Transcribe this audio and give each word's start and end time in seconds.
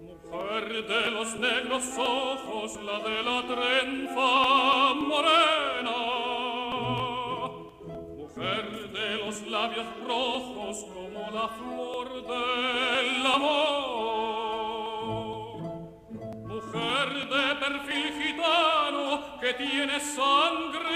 Mujer 0.00 0.86
de 0.86 1.10
los 1.10 1.34
negros 1.36 1.84
ojos, 1.98 2.78
la 2.84 3.00
de 3.00 3.22
la 3.22 3.42
trenza 3.46 4.94
morena. 4.94 5.96
Mujer 8.16 8.90
de 8.92 9.16
los 9.16 9.42
labios 9.48 9.86
rojos 10.06 10.86
como 10.94 11.30
la 11.32 11.48
flor 11.48 12.08
del 12.26 13.26
amor. 13.26 13.70
Mujer 16.46 17.08
de 17.28 17.54
perfil 17.56 18.08
gitano 18.22 19.38
que 19.40 19.54
tiene 19.54 19.98
sangre 19.98 20.90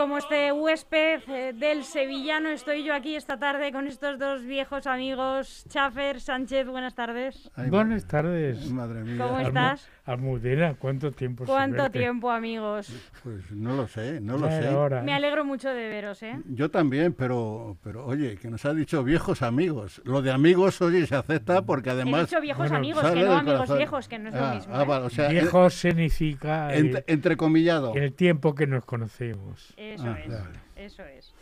como 0.00 0.16
este 0.16 0.50
huésped 0.50 1.20
eh, 1.28 1.52
del 1.52 1.84
sevillano, 1.84 2.48
estoy 2.48 2.84
yo 2.84 2.94
aquí 2.94 3.16
esta 3.16 3.38
tarde 3.38 3.70
con 3.70 3.86
estos 3.86 4.18
dos 4.18 4.42
viejos 4.42 4.86
amigos. 4.86 5.66
Chafer, 5.68 6.22
Sánchez, 6.22 6.66
buenas 6.68 6.94
tardes. 6.94 7.50
buenas 7.68 8.06
tardes. 8.06 8.70
Madre 8.70 9.02
mía. 9.02 9.22
¿Cómo 9.22 9.40
estás? 9.40 9.90
Almudena, 10.06 10.74
¿cuánto 10.74 11.12
tiempo? 11.12 11.44
¿Cuánto 11.44 11.90
tiempo, 11.90 12.30
amigos? 12.30 12.90
Pues 13.22 13.52
no 13.52 13.76
lo 13.76 13.86
sé, 13.86 14.20
no 14.20 14.38
lo 14.38 14.48
sé. 14.48 15.02
Me 15.02 15.12
alegro 15.12 15.44
mucho 15.44 15.68
de 15.68 15.88
veros, 15.88 16.22
¿eh? 16.22 16.40
Yo 16.46 16.70
también, 16.70 17.12
pero, 17.12 17.76
pero 17.84 18.06
oye, 18.06 18.36
que 18.36 18.48
nos 18.48 18.64
ha 18.64 18.72
dicho 18.72 19.04
viejos 19.04 19.42
amigos. 19.42 20.00
Lo 20.04 20.22
de 20.22 20.32
amigos, 20.32 20.80
oye, 20.80 21.06
se 21.06 21.14
acepta 21.14 21.62
porque 21.62 21.90
además... 21.90 22.22
He 22.22 22.24
dicho 22.24 22.40
viejos 22.40 22.72
amigos, 22.72 23.04
que 23.04 23.22
no 23.22 23.32
amigos 23.34 23.76
viejos, 23.76 24.08
que 24.08 24.18
no 24.18 24.28
es 24.30 24.34
lo 24.34 24.44
ah, 24.44 24.54
mismo. 24.54 24.74
Ah, 24.74 25.08
¿eh? 25.18 25.28
Viejos 25.30 25.74
significa... 25.74 26.74
Entre, 26.74 27.04
entrecomillado. 27.06 27.94
El 27.94 28.12
tiempo 28.14 28.54
que 28.54 28.66
nos 28.66 28.84
conocemos. 28.84 29.74
Eso 29.94 30.08
ah, 30.08 30.18
es, 30.20 30.92
eso 30.92 31.04
es. 31.04 31.32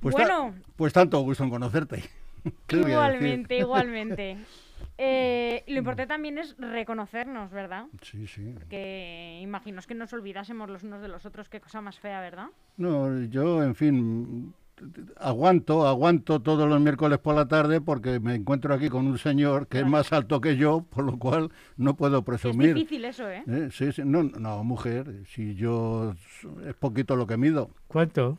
Pues 0.00 0.14
bueno... 0.14 0.54
pues 0.76 0.92
tanto 0.92 1.20
gusto 1.20 1.44
en 1.44 1.50
conocerte. 1.50 2.02
Igualmente, 2.70 3.58
igualmente. 3.58 4.38
Eh, 5.00 5.62
lo 5.68 5.78
importante 5.78 6.08
también 6.08 6.38
es 6.38 6.56
reconocernos, 6.58 7.52
¿verdad? 7.52 7.86
Sí, 8.02 8.26
sí. 8.26 8.52
Porque 8.52 9.38
imagino 9.40 9.80
que 9.86 9.94
nos 9.94 10.12
olvidásemos 10.12 10.68
los 10.68 10.82
unos 10.82 11.00
de 11.00 11.06
los 11.06 11.24
otros, 11.24 11.48
qué 11.48 11.60
cosa 11.60 11.80
más 11.80 12.00
fea, 12.00 12.20
¿verdad? 12.20 12.48
No, 12.76 13.22
yo, 13.24 13.62
en 13.62 13.76
fin, 13.76 14.54
aguanto, 15.16 15.86
aguanto 15.86 16.40
todos 16.40 16.68
los 16.68 16.80
miércoles 16.80 17.18
por 17.18 17.34
la 17.34 17.46
tarde 17.46 17.80
porque 17.80 18.20
me 18.20 18.34
encuentro 18.34 18.74
aquí 18.74 18.88
con 18.88 19.06
un 19.06 19.18
señor 19.18 19.66
que 19.66 19.80
es 19.80 19.86
más 19.86 20.12
alto 20.12 20.40
que 20.40 20.56
yo, 20.56 20.84
por 20.88 21.04
lo 21.04 21.18
cual 21.18 21.50
no 21.76 21.96
puedo 21.96 22.22
presumir. 22.22 22.70
Es 22.70 22.74
difícil 22.74 23.04
eso, 23.04 23.28
¿eh? 23.28 23.42
¿Eh? 23.46 23.68
Sí, 23.72 23.92
sí, 23.92 24.02
no, 24.04 24.22
no, 24.22 24.64
mujer, 24.64 25.22
si 25.34 25.54
yo 25.54 26.14
es 26.66 26.74
poquito 26.74 27.16
lo 27.16 27.26
que 27.26 27.36
mido. 27.36 27.70
¿Cuánto? 27.86 28.38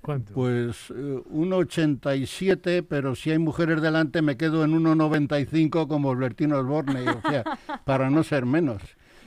¿Cuánto? 0.00 0.32
Pues 0.32 0.90
1,87, 0.90 2.66
eh, 2.66 2.82
pero 2.82 3.14
si 3.14 3.30
hay 3.30 3.38
mujeres 3.38 3.82
delante 3.82 4.22
me 4.22 4.36
quedo 4.36 4.64
en 4.64 4.72
1,95 4.72 5.88
como 5.88 6.12
Albertino 6.12 6.58
Osborne, 6.58 7.08
o 7.10 7.20
sea, 7.28 7.44
para 7.84 8.08
no 8.08 8.22
ser 8.22 8.46
menos. 8.46 8.82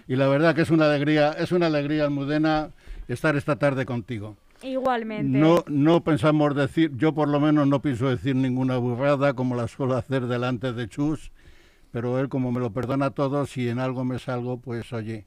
Y 0.07 0.15
la 0.15 0.27
verdad 0.27 0.55
que 0.55 0.61
es 0.61 0.71
una 0.71 0.85
alegría, 0.85 1.31
es 1.33 1.51
una 1.51 1.67
alegría, 1.67 2.05
Almudena, 2.05 2.71
estar 3.07 3.35
esta 3.35 3.57
tarde 3.57 3.85
contigo. 3.85 4.37
Igualmente. 4.63 5.37
No, 5.37 5.63
no 5.67 6.03
pensamos 6.03 6.55
decir, 6.55 6.91
yo 6.95 7.13
por 7.13 7.27
lo 7.27 7.39
menos 7.39 7.67
no 7.67 7.81
pienso 7.81 8.09
decir 8.09 8.35
ninguna 8.35 8.77
burrada 8.77 9.33
como 9.33 9.55
la 9.55 9.67
suelo 9.67 9.95
hacer 9.95 10.27
delante 10.27 10.73
de 10.73 10.87
Chus, 10.87 11.31
pero 11.91 12.19
él 12.19 12.29
como 12.29 12.51
me 12.51 12.59
lo 12.59 12.71
perdona 12.71 13.11
todo, 13.11 13.45
si 13.45 13.69
en 13.69 13.79
algo 13.79 14.05
me 14.05 14.19
salgo, 14.19 14.57
pues 14.57 14.93
oye, 14.93 15.25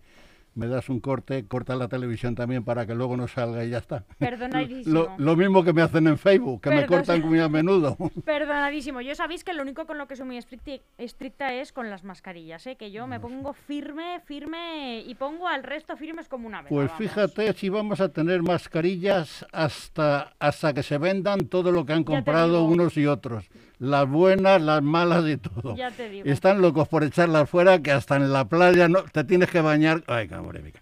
me 0.55 0.67
das 0.69 0.89
un 0.89 1.01
corte, 1.01 1.47
corta 1.47 1.77
la 1.77 1.89
televisión 1.89 2.35
también 2.35 2.65
para 2.65 2.87
que 2.87 2.95
luego 2.95 3.17
no 3.17 3.29
salga 3.29 3.65
y 3.65 3.71
ya 3.71 3.79
está. 3.79 4.05
Perdonadísimo. 4.19 5.15
Lo, 5.19 5.37
mismo 5.37 5.65
que 5.65 5.73
me 5.73 5.83
hacen 5.83 6.07
en 6.07 6.19
Facebook, 6.19 6.63
que 6.63 6.71
me 6.71 6.87
cortan 6.87 7.21
muy 7.23 7.41
a 7.41 7.49
menudo. 7.49 7.97
Perdonadísimo. 8.25 9.01
Yo 9.01 9.15
sabéis 9.15 9.45
que 9.45 9.53
lo 9.53 9.63
único 9.63 9.87
con 9.87 9.99
lo 9.99 10.07
que 10.07 10.17
soy 10.17 10.27
muy 10.27 10.39
estricta, 10.39 11.55
es 11.55 11.73
con 11.73 11.91
las 11.91 12.05
mascarillas, 12.05 12.67
¿eh? 12.67 12.77
que 12.77 12.91
yo 12.91 13.07
me 13.07 13.21
pongo 13.21 13.53
firme, 13.53 14.21
firme 14.25 15.01
y 15.07 15.15
pongo 15.15 15.49
al 15.49 15.63
resto 15.63 15.97
firmes 15.97 16.29
como 16.29 16.47
una 16.47 16.63
vez. 16.63 16.69
Pues 16.69 16.91
fíjate 16.93 17.53
si 17.53 17.69
vamos 17.69 18.01
a 18.01 18.09
tener 18.09 18.43
mascarillas 18.43 19.45
hasta, 19.53 20.35
hasta 20.39 20.73
que 20.73 20.83
se 20.83 20.99
vendan 20.99 21.49
todo 21.49 21.73
lo 21.73 21.85
que 21.85 21.93
han 21.93 22.05
comprado 22.05 22.65
unos 22.65 22.97
y 22.97 23.07
otros 23.07 23.49
las 23.85 24.09
buenas, 24.09 24.61
las 24.61 24.83
malas 24.83 25.25
y 25.27 25.37
todo. 25.37 25.77
Ya 25.77 25.91
te 25.91 26.09
digo. 26.09 26.27
Están 26.29 26.61
locos 26.61 26.89
por 26.89 27.05
echarlas 27.05 27.49
fuera, 27.49 27.81
que 27.81 27.93
hasta 27.93 28.17
en 28.17 28.33
la 28.33 28.47
playa 28.47 28.89
no 28.89 29.03
te 29.03 29.25
tienes 29.25 29.51
que 29.51 29.61
bañar. 29.61 30.03
Ay, 30.07 30.29
cabrón, 30.29 30.73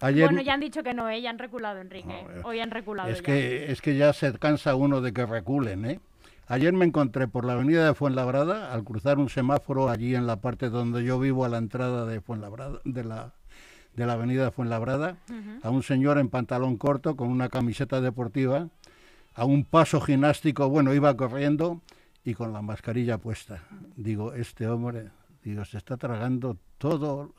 Ayer... 0.00 0.26
Bueno, 0.26 0.42
ya 0.42 0.54
han 0.54 0.60
dicho 0.60 0.82
que 0.82 0.92
no, 0.92 1.08
¿eh? 1.08 1.22
ya 1.22 1.30
han 1.30 1.38
reculado, 1.38 1.80
Enrique. 1.80 2.26
Hoy 2.42 2.60
han 2.60 2.70
reculado. 2.70 3.08
Es, 3.08 3.22
Que, 3.22 3.72
es 3.72 3.80
que 3.80 3.96
ya 3.96 4.12
se 4.12 4.32
cansa 4.34 4.74
uno 4.74 5.00
de 5.00 5.14
que 5.14 5.24
reculen. 5.24 5.86
¿eh? 5.86 6.00
Ayer 6.46 6.74
me 6.74 6.84
encontré 6.84 7.26
por 7.26 7.46
la 7.46 7.54
avenida 7.54 7.86
de 7.86 7.94
Fuenlabrada, 7.94 8.74
al 8.74 8.84
cruzar 8.84 9.18
un 9.18 9.30
semáforo 9.30 9.88
allí 9.88 10.14
en 10.14 10.26
la 10.26 10.36
parte 10.36 10.68
donde 10.68 11.04
yo 11.04 11.18
vivo, 11.18 11.46
a 11.46 11.48
la 11.48 11.56
entrada 11.56 12.04
de 12.04 12.20
Fuenlabrada, 12.20 12.80
de 12.84 13.02
la, 13.02 13.32
de 13.94 14.04
la 14.04 14.12
avenida 14.12 14.44
de 14.44 14.50
Fuenlabrada, 14.50 15.16
a 15.62 15.70
un 15.70 15.82
señor 15.82 16.18
en 16.18 16.28
pantalón 16.28 16.76
corto 16.76 17.16
con 17.16 17.28
una 17.28 17.48
camiseta 17.48 18.02
deportiva, 18.02 18.68
a 19.34 19.44
un 19.46 19.64
paso 19.64 20.02
gimnástico, 20.02 20.68
bueno, 20.68 20.92
iba 20.92 21.16
corriendo 21.16 21.80
y 22.24 22.34
con 22.34 22.52
la 22.52 22.62
mascarilla 22.62 23.18
puesta. 23.18 23.62
Digo, 23.96 24.32
este 24.32 24.66
hombre, 24.66 25.10
digo, 25.42 25.64
se 25.64 25.78
está 25.78 25.96
tragando 25.96 26.56
todo 26.78 27.34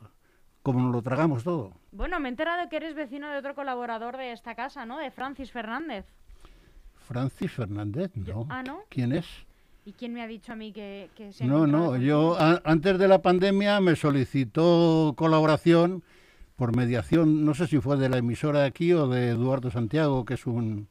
como 0.61 0.81
nos 0.81 0.91
lo 0.91 1.01
tragamos 1.03 1.43
todo. 1.43 1.73
Bueno, 1.91 2.19
me 2.19 2.27
he 2.27 2.31
enterado 2.31 2.67
que 2.69 2.77
eres 2.77 2.95
vecino 2.95 3.29
de 3.29 3.37
otro 3.37 3.53
colaborador 3.53 4.17
de 4.17 4.31
esta 4.31 4.55
casa, 4.55 4.85
¿no? 4.85 4.97
De 4.97 5.11
Francis 5.11 5.51
Fernández. 5.51 6.05
Francis 6.95 7.51
Fernández, 7.51 8.11
no. 8.15 8.47
ah, 8.49 8.63
¿no? 8.63 8.79
¿Quién 8.89 9.11
es? 9.11 9.27
¿Y 9.85 9.93
quién 9.93 10.13
me 10.13 10.23
ha 10.23 10.27
dicho 10.27 10.53
a 10.53 10.55
mí 10.55 10.71
que, 10.71 11.11
que 11.15 11.31
se 11.31 11.45
No, 11.45 11.67
no, 11.67 11.95
yo 11.97 12.35
antes 12.63 12.97
de 12.97 13.07
la 13.07 13.21
pandemia 13.21 13.79
me 13.79 13.95
solicitó 13.95 15.13
colaboración 15.15 16.01
por 16.55 16.75
mediación, 16.75 17.45
no 17.45 17.53
sé 17.53 17.67
si 17.67 17.79
fue 17.79 17.95
de 17.97 18.09
la 18.09 18.17
emisora 18.17 18.61
de 18.61 18.67
aquí 18.67 18.91
o 18.93 19.07
de 19.07 19.29
Eduardo 19.29 19.69
Santiago, 19.69 20.25
que 20.25 20.33
es 20.33 20.47
un 20.47 20.87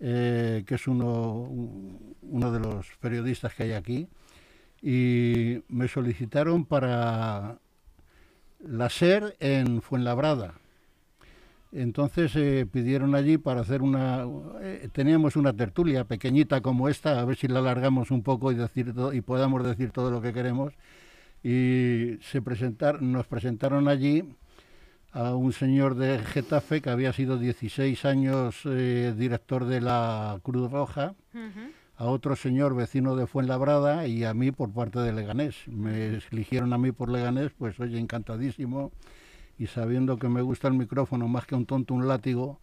eh, 0.00 0.64
que 0.66 0.74
es 0.74 0.86
uno, 0.86 1.48
uno 2.22 2.52
de 2.52 2.60
los 2.60 2.86
periodistas 3.00 3.54
que 3.54 3.64
hay 3.64 3.72
aquí, 3.72 4.08
y 4.82 5.62
me 5.68 5.88
solicitaron 5.88 6.64
para 6.64 7.58
la 8.60 8.90
SER 8.90 9.36
en 9.40 9.82
Fuenlabrada. 9.82 10.54
Entonces 11.72 12.32
eh, 12.36 12.66
pidieron 12.70 13.14
allí 13.14 13.36
para 13.36 13.62
hacer 13.62 13.82
una... 13.82 14.24
Eh, 14.60 14.88
teníamos 14.92 15.34
una 15.34 15.52
tertulia 15.52 16.04
pequeñita 16.04 16.60
como 16.60 16.88
esta, 16.88 17.20
a 17.20 17.24
ver 17.24 17.36
si 17.36 17.48
la 17.48 17.58
alargamos 17.58 18.12
un 18.12 18.22
poco 18.22 18.52
y, 18.52 18.54
decir 18.54 18.94
y 19.12 19.20
podamos 19.22 19.64
decir 19.64 19.90
todo 19.90 20.10
lo 20.10 20.22
que 20.22 20.32
queremos. 20.32 20.72
Y 21.42 22.18
se 22.22 22.40
presentar, 22.42 23.02
nos 23.02 23.26
presentaron 23.26 23.88
allí 23.88 24.22
a 25.14 25.36
un 25.36 25.52
señor 25.52 25.94
de 25.94 26.18
Getafe 26.18 26.82
que 26.82 26.90
había 26.90 27.12
sido 27.12 27.38
16 27.38 28.04
años 28.04 28.62
eh, 28.64 29.14
director 29.16 29.64
de 29.64 29.80
la 29.80 30.40
Cruz 30.42 30.70
Roja, 30.70 31.14
a 31.96 32.04
otro 32.06 32.34
señor 32.34 32.74
vecino 32.74 33.14
de 33.14 33.28
Fuenlabrada 33.28 34.08
y 34.08 34.24
a 34.24 34.34
mí 34.34 34.50
por 34.50 34.72
parte 34.72 34.98
de 34.98 35.12
Leganés. 35.12 35.54
Me 35.68 36.20
eligieron 36.32 36.72
a 36.72 36.78
mí 36.78 36.90
por 36.90 37.10
Leganés, 37.10 37.52
pues 37.56 37.78
oye, 37.78 37.98
encantadísimo. 37.98 38.90
Y 39.56 39.68
sabiendo 39.68 40.18
que 40.18 40.28
me 40.28 40.42
gusta 40.42 40.66
el 40.66 40.74
micrófono 40.74 41.28
más 41.28 41.46
que 41.46 41.54
un 41.54 41.64
tonto 41.64 41.94
un 41.94 42.08
látigo, 42.08 42.58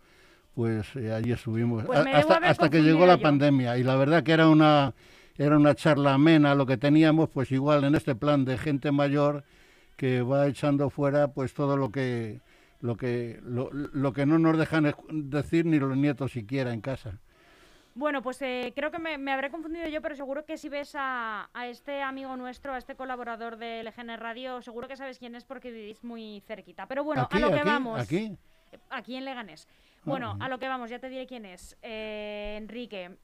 pues 0.54 0.94
eh, 0.98 1.14
allí 1.14 1.32
estuvimos. 1.32 1.86
Pues 1.86 2.00
hasta, 2.00 2.36
hasta 2.36 2.70
que 2.70 2.82
llegó 2.82 3.06
la 3.06 3.18
pandemia. 3.18 3.78
Y 3.78 3.84
la 3.84 3.96
verdad 3.96 4.24
que 4.24 4.34
era 4.34 4.50
una 4.50 4.94
era 5.38 5.56
una 5.56 5.74
charla 5.74 6.16
amena 6.16 6.54
lo 6.54 6.66
que 6.66 6.76
teníamos, 6.76 7.30
pues 7.30 7.50
igual 7.54 7.86
en 7.86 7.96
este 7.96 8.14
plan 8.14 8.44
de 8.44 8.58
gente 8.58 8.92
mayor 8.92 9.46
que 10.02 10.24
va 10.24 10.48
echando 10.48 10.90
fuera 10.90 11.28
pues 11.28 11.54
todo 11.54 11.78
lo 11.78 11.92
que 11.92 12.42
lo 12.80 12.98
que 12.98 13.40
lo, 13.44 14.14
que 14.14 14.26
no 14.26 14.40
nos 14.40 14.58
dejan 14.58 14.96
decir 15.12 15.68
ni 15.68 15.78
los 15.78 15.96
nietos 15.96 16.32
siquiera 16.32 16.74
en 16.74 16.82
casa. 16.82 17.20
Bueno, 17.94 18.24
pues 18.24 18.42
eh, 18.42 18.74
creo 18.76 18.90
que 18.90 18.98
me, 18.98 19.32
habré 19.32 19.52
confundido 19.52 19.88
yo, 19.90 20.02
pero 20.02 20.16
seguro 20.16 20.44
que 20.44 20.58
si 20.58 20.70
ves 20.70 20.94
a, 20.98 21.52
este 21.68 22.02
amigo 22.02 22.36
nuestro, 22.36 22.74
a 22.74 22.80
este 22.80 22.96
colaborador 22.96 23.58
de 23.58 23.84
LGN 23.84 24.18
Radio, 24.18 24.60
seguro 24.64 24.88
que 24.88 24.98
sabes 24.98 25.20
quién 25.20 25.36
es 25.36 25.44
porque 25.46 25.70
vivís 25.70 26.04
muy 26.04 26.42
cerquita. 26.48 26.88
Pero 26.88 27.04
bueno, 27.04 27.28
a 27.30 27.40
lo 27.40 27.52
que 27.52 27.64
vamos. 27.64 28.02
¿Aquí? 28.02 28.36
Aquí 28.90 29.18
en 29.18 29.26
Leganés. 29.26 29.68
Bueno, 30.04 30.36
ah, 30.40 30.46
a 30.46 30.50
lo 30.50 30.58
que 30.58 30.68
vamos, 30.68 30.90
ya 30.90 30.98
te 30.98 31.10
diré 31.10 31.28
quién 31.28 31.46
es. 31.46 31.78
Eh, 31.84 32.56
Enrique, 32.60 33.20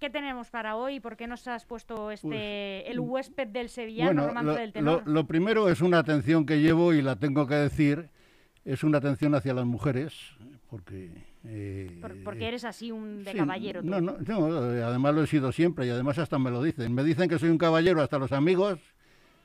¿Qué 0.00 0.08
tenemos 0.08 0.48
para 0.48 0.76
hoy? 0.76 0.98
¿Por 0.98 1.18
qué 1.18 1.26
nos 1.26 1.46
has 1.46 1.66
puesto 1.66 2.10
este 2.10 2.26
pues, 2.26 2.90
el 2.90 3.00
huésped 3.00 3.48
del 3.48 3.68
sevillano, 3.68 4.32
bueno, 4.32 4.56
lo, 4.80 5.02
Lo, 5.04 5.26
primero 5.26 5.68
es 5.68 5.82
una 5.82 5.98
atención 5.98 6.46
que 6.46 6.58
llevo 6.58 6.94
y 6.94 7.02
la 7.02 7.16
tengo 7.16 7.46
que 7.46 7.56
decir, 7.56 8.08
es 8.64 8.82
una 8.82 8.96
atención 8.96 9.34
hacia 9.34 9.52
las 9.52 9.66
mujeres, 9.66 10.14
porque... 10.70 11.10
Eh, 11.44 12.00
porque 12.24 12.48
eres 12.48 12.64
así 12.64 12.90
un 12.90 13.24
de 13.24 13.34
caballero. 13.34 13.82
No, 13.82 14.00
no, 14.00 14.16
no, 14.18 14.46
además 14.86 15.14
lo 15.14 15.22
he 15.22 15.26
sido 15.26 15.52
siempre 15.52 15.86
y 15.86 15.90
además 15.90 16.18
hasta 16.18 16.38
me 16.38 16.50
lo 16.50 16.62
dicen. 16.62 16.94
Me 16.94 17.04
dicen 17.04 17.28
que 17.28 17.38
soy 17.38 17.50
un 17.50 17.58
caballero 17.58 18.02
hasta 18.02 18.18
los 18.18 18.32
amigos 18.32 18.78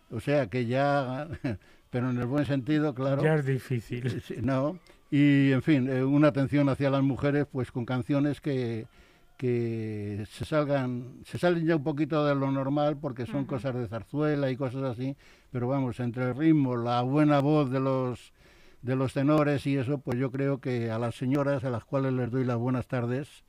O 0.09 0.21
sea 0.21 0.47
que 0.47 0.65
ya, 0.65 1.27
pero 1.89 2.11
en 2.11 2.17
el 2.17 2.27
buen 2.27 2.45
sentido, 2.45 2.95
claro. 2.95 3.21
Ya 3.21 3.35
es 3.35 3.45
difícil. 3.45 4.21
Sí, 4.21 4.35
No, 4.41 4.79
y 5.11 5.51
en 5.51 5.61
fin, 5.61 5.89
eh, 5.89 6.01
una 6.05 6.29
atención 6.29 6.69
hacia 6.69 6.89
las 6.89 7.03
mujeres, 7.03 7.45
pues 7.51 7.71
con 7.71 7.85
canciones 7.85 8.39
que, 8.39 8.87
que 9.37 10.25
se 10.29 10.45
salgan, 10.45 11.21
se 11.25 11.37
salen 11.37 11.65
ya 11.65 11.75
un 11.75 11.83
poquito 11.83 12.25
de 12.25 12.35
lo 12.35 12.51
normal 12.51 12.97
porque 12.97 13.25
son 13.25 13.45
cosas 13.45 13.75
de 13.75 13.87
zarzuela 13.87 14.49
y 14.49 14.55
cosas 14.55 14.83
así, 14.83 15.15
pero 15.51 15.67
vamos, 15.67 15.99
entre 15.99 16.29
el 16.29 16.35
ritmo, 16.35 16.77
la 16.77 17.01
buena 17.01 17.39
voz 17.39 17.69
de 17.69 17.79
los 17.79 18.33
de 18.81 18.95
los 18.95 19.13
tenores 19.13 19.65
y 19.65 19.77
eso, 19.77 19.97
pues 19.97 20.19
yo 20.19 20.31
creo 20.31 20.59
que 20.59 20.91
a 20.91 20.99
las 20.99 21.15
señoras 21.15 21.63
a 21.63 21.71
las 21.71 21.83
cuales 21.85 22.13
les 22.13 22.29
doy 22.29 22.45
las 22.45 22.57
buenas 22.57 22.87
tardes, 22.87 23.43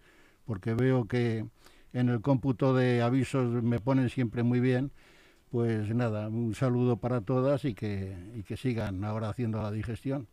porque 0.47 0.73
veo 0.73 1.07
que 1.07 1.45
en 1.93 2.09
el 2.09 2.23
cómputo 2.23 2.75
de 2.75 3.03
avisos 3.03 3.63
me 3.63 3.79
ponen 3.79 4.09
siempre 4.09 4.43
muy 4.43 4.61
bien, 4.61 4.93
pues 5.51 5.95
nada, 5.95 6.29
un 6.29 6.55
saludo 6.55 6.97
para 6.97 7.21
todas 7.21 7.67
y 7.67 7.75
que, 7.75 8.17
y 8.35 8.45
que 8.45 8.57
sigan 8.57 9.05
ahora 9.05 9.29
haciendo 9.29 9.61
la 9.61 9.71
digestión. 9.71 10.27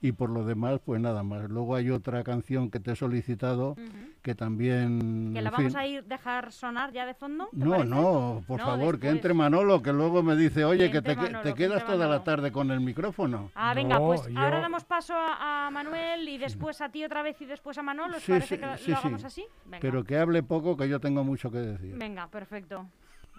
Y 0.00 0.12
por 0.12 0.30
lo 0.30 0.44
demás, 0.44 0.80
pues 0.84 1.00
nada 1.00 1.22
más. 1.22 1.48
Luego 1.50 1.74
hay 1.74 1.90
otra 1.90 2.22
canción 2.24 2.70
que 2.70 2.80
te 2.80 2.92
he 2.92 2.96
solicitado 2.96 3.70
Ujú. 3.72 3.82
que 4.22 4.34
también... 4.34 5.32
Que 5.34 5.42
la 5.42 5.50
vamos 5.50 5.72
fin- 5.72 5.78
a 5.78 5.86
ir 5.86 6.04
dejar 6.04 6.52
sonar 6.52 6.92
ya 6.92 7.06
de 7.06 7.14
fondo. 7.14 7.48
¿te 7.50 7.56
No, 7.56 7.70
parece? 7.70 7.88
no, 7.88 8.44
por 8.46 8.60
No, 8.60 8.66
favor, 8.66 8.94
que 8.98 9.06
después. 9.08 9.12
entre 9.14 9.34
Manolo, 9.34 9.82
que 9.82 9.92
luego 9.92 10.22
me 10.22 10.36
dice, 10.36 10.64
oye, 10.64 10.86
Que 10.86 10.92
que 10.92 11.02
te, 11.02 11.10
que- 11.16 11.22
Manolo, 11.22 11.42
te 11.42 11.48
que 11.50 11.54
quedas 11.56 11.80
entre 11.80 11.86
toda 11.94 11.98
la 12.06 12.10
Manolo. 12.18 12.22
tarde 12.24 12.52
con 12.52 12.70
el 12.70 12.80
micrófono. 12.80 13.50
Ah, 13.54 13.74
venga, 13.74 13.98
No, 13.98 14.06
pues 14.06 14.22
ahora 14.36 14.56
yo- 14.56 14.62
damos 14.62 14.84
paso 14.84 15.14
a, 15.14 15.66
a 15.66 15.70
Manuel 15.70 16.28
y 16.28 16.38
después 16.38 16.80
a 16.80 16.88
ti 16.90 17.04
otra 17.04 17.22
vez 17.22 17.40
y 17.40 17.46
después 17.46 17.76
a 17.78 17.82
Manolo. 17.82 18.16
¿Os 18.16 18.22
Sí, 18.22 18.32
parece 18.32 18.54
sí, 18.56 18.60
que 18.60 18.66
lo, 18.66 18.76
sí, 18.76 18.90
lo 18.90 18.96
sí. 18.96 19.00
hagamos 19.02 19.24
así? 19.24 19.44
Venga. 19.64 19.78
Pero 19.80 20.04
que 20.04 20.16
hable 20.18 20.42
poco, 20.42 20.76
que 20.76 20.88
yo 20.88 21.00
tengo 21.00 21.24
mucho 21.24 21.50
que 21.50 21.58
decir. 21.58 21.96
Venga, 21.96 22.28
perfecto. 22.28 22.86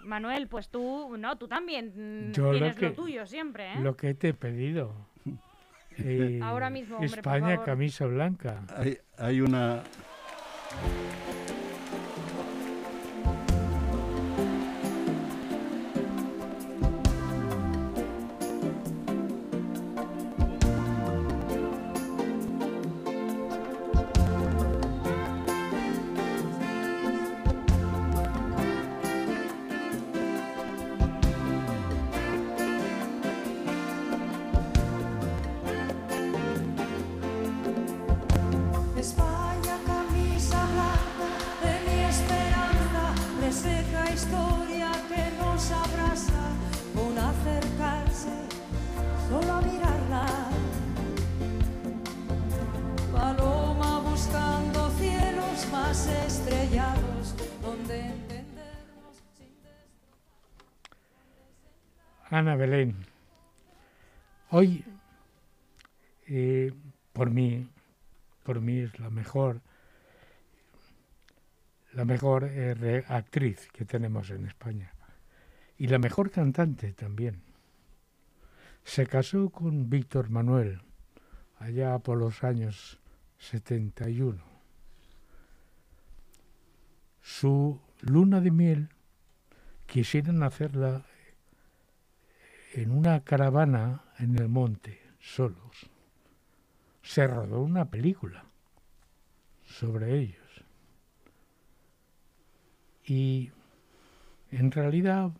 Manuel, 0.04 0.48
pues 0.48 0.68
tú, 0.68 1.16
no, 1.16 1.36
tú 1.38 1.48
también 1.48 2.30
Yo 2.34 2.46
lo 2.52 2.58
tienes 2.58 2.74
lo, 2.74 2.80
que- 2.80 2.90
tuyo 2.90 3.26
siempre, 3.26 3.72
¿eh? 3.72 3.80
Lo 3.80 3.96
que 3.96 4.12
te 4.14 4.28
he 4.28 4.34
pedido. 4.34 4.92
Eh, 5.98 6.40
Ahora 6.42 6.70
mismo, 6.70 6.96
hombre, 6.96 7.08
por 7.10 7.18
España, 7.18 7.48
favor. 7.50 7.64
camisa 7.64 8.06
blanca. 8.06 8.62
Hay, 8.76 8.98
hay 9.18 9.40
una... 9.40 9.82
Ana 62.34 62.56
Belén. 62.56 62.96
Hoy, 64.50 64.84
eh, 66.26 66.72
por 67.12 67.30
mí, 67.30 67.68
por 68.42 68.60
mí 68.60 68.78
es 68.80 68.98
la 68.98 69.08
mejor, 69.08 69.60
la 71.92 72.04
mejor 72.04 72.48
eh, 72.50 73.04
actriz 73.06 73.68
que 73.72 73.84
tenemos 73.84 74.30
en 74.30 74.46
España 74.46 74.92
y 75.78 75.86
la 75.86 76.00
mejor 76.00 76.32
cantante 76.32 76.92
también. 76.92 77.40
Se 78.82 79.06
casó 79.06 79.50
con 79.50 79.88
Víctor 79.88 80.28
Manuel 80.28 80.82
allá 81.60 82.00
por 82.00 82.18
los 82.18 82.42
años 82.42 82.98
71. 83.38 84.42
Su 87.22 87.80
luna 88.00 88.40
de 88.40 88.50
miel 88.50 88.88
quisieron 89.86 90.42
hacerla 90.42 91.04
en 92.74 92.90
una 92.90 93.22
caravana 93.22 94.02
en 94.18 94.36
el 94.36 94.48
monte, 94.48 95.00
solos. 95.20 95.88
Se 97.02 97.26
rodó 97.26 97.60
una 97.60 97.84
película 97.84 98.44
sobre 99.64 100.18
ellos. 100.18 100.64
Y 103.06 103.52
en 104.50 104.72
realidad 104.72 105.30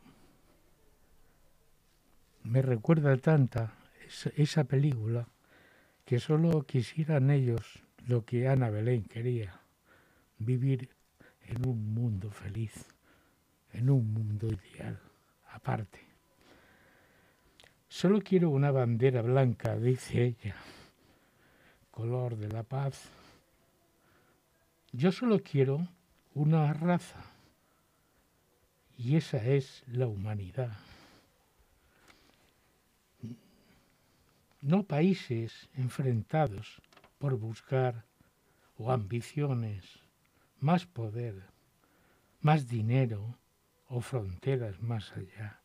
me 2.44 2.62
recuerda 2.62 3.16
tanta 3.16 3.75
esa, 4.36 4.64
película 4.64 5.26
que 6.04 6.20
solo 6.20 6.62
quisieran 6.62 7.31
ellos 7.31 7.82
lo 8.06 8.25
que 8.25 8.46
Ana 8.46 8.70
Belén 8.70 9.02
quería, 9.04 9.60
vivir 10.38 10.90
en 11.46 11.66
un 11.66 11.94
mundo 11.94 12.31
feliz, 12.31 12.86
en 13.72 13.90
un 13.90 14.12
mundo 14.12 14.46
ideal, 14.46 15.00
aparte. 15.50 16.13
Solo 17.94 18.20
quiero 18.23 18.50
una 18.50 18.73
bandera 18.73 19.23
blanca, 19.23 19.76
dice 19.76 20.25
ella, 20.25 20.56
color 21.93 22.35
de 22.35 22.49
la 22.49 22.64
paz. 22.64 23.08
Yo 24.91 25.12
solo 25.12 25.41
quiero 25.44 25.87
una 26.35 26.73
raza, 26.73 27.25
y 28.99 29.14
esa 29.14 29.37
es 29.46 29.85
la 29.87 30.08
humanidad. 30.08 30.76
No 34.61 34.82
países 34.82 35.69
enfrentados 35.75 36.82
por 37.19 37.38
buscar 37.38 38.05
o 38.76 38.91
ambiciones, 38.91 40.00
más 40.58 40.85
poder, 40.85 41.44
más 42.41 42.67
dinero 42.67 43.38
o 43.87 44.00
fronteras 44.00 44.82
más 44.82 45.12
allá 45.12 45.61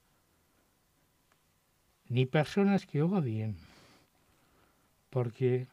ni 2.10 2.26
personas 2.26 2.86
que 2.88 3.04
odien, 3.04 3.56
porque 5.12 5.68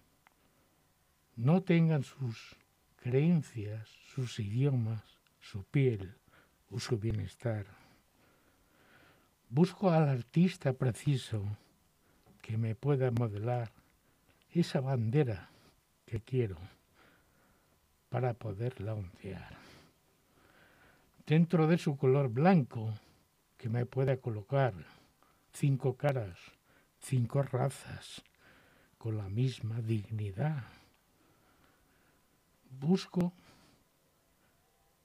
no 1.34 1.62
tengan 1.62 2.04
sus 2.04 2.56
creencias, 2.96 3.88
sus 4.14 4.38
idiomas, 4.38 5.02
su 5.40 5.64
piel 5.64 6.14
o 6.70 6.78
su 6.78 6.98
bienestar. 6.98 7.66
Busco 9.48 9.90
al 9.90 10.08
artista 10.08 10.74
preciso 10.74 11.42
que 12.42 12.58
me 12.58 12.74
pueda 12.74 13.10
modelar 13.10 13.72
esa 14.50 14.80
bandera 14.80 15.48
que 16.04 16.20
quiero 16.20 16.56
para 18.08 18.34
poderla 18.34 18.94
ondear. 18.94 19.56
Dentro 21.26 21.66
de 21.66 21.78
su 21.78 21.96
color 21.96 22.28
blanco 22.28 22.92
que 23.56 23.68
me 23.68 23.86
pueda 23.86 24.18
colocar 24.18 24.74
cinco 25.56 25.96
caras, 25.96 26.38
cinco 27.00 27.42
razas, 27.42 28.22
con 28.98 29.16
la 29.16 29.30
misma 29.30 29.80
dignidad. 29.80 30.64
Busco 32.68 33.32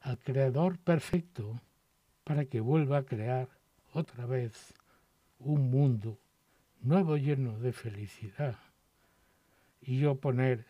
al 0.01 0.19
Creador 0.19 0.77
perfecto 0.77 1.61
para 2.25 2.43
que 2.43 2.59
vuelva 2.59 2.97
a 2.97 3.05
crear 3.05 3.47
otra 3.93 4.25
vez 4.25 4.73
un 5.39 5.71
mundo 5.71 6.19
nuevo 6.81 7.15
lleno 7.15 7.57
de 7.59 7.71
felicidad 7.71 8.59
y 9.79 9.99
yo 9.99 10.15
poner 10.15 10.65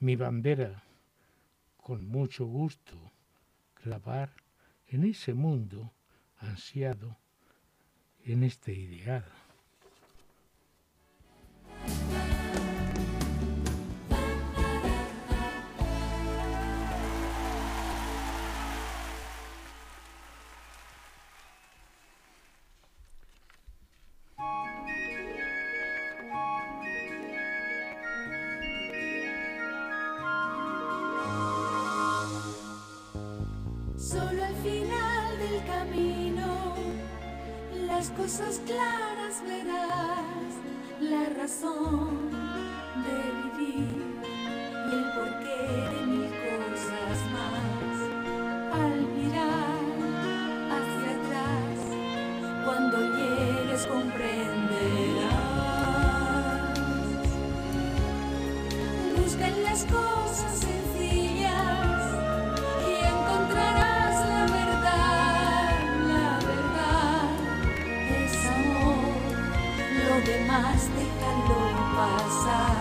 mi 0.00 0.16
bandera 0.16 0.82
con 1.76 2.08
mucho 2.08 2.46
gusto, 2.46 3.12
clavar 3.74 4.32
en 4.86 5.04
ese 5.04 5.34
mundo 5.34 5.92
ansiado 6.38 7.18
en 8.26 8.42
este 8.42 8.72
ideal. 8.72 9.24
La 41.46 41.52
razón 41.52 42.30
de 43.04 43.25
demás 70.76 70.90
déjalo 70.96 71.60
pasar. 71.96 72.76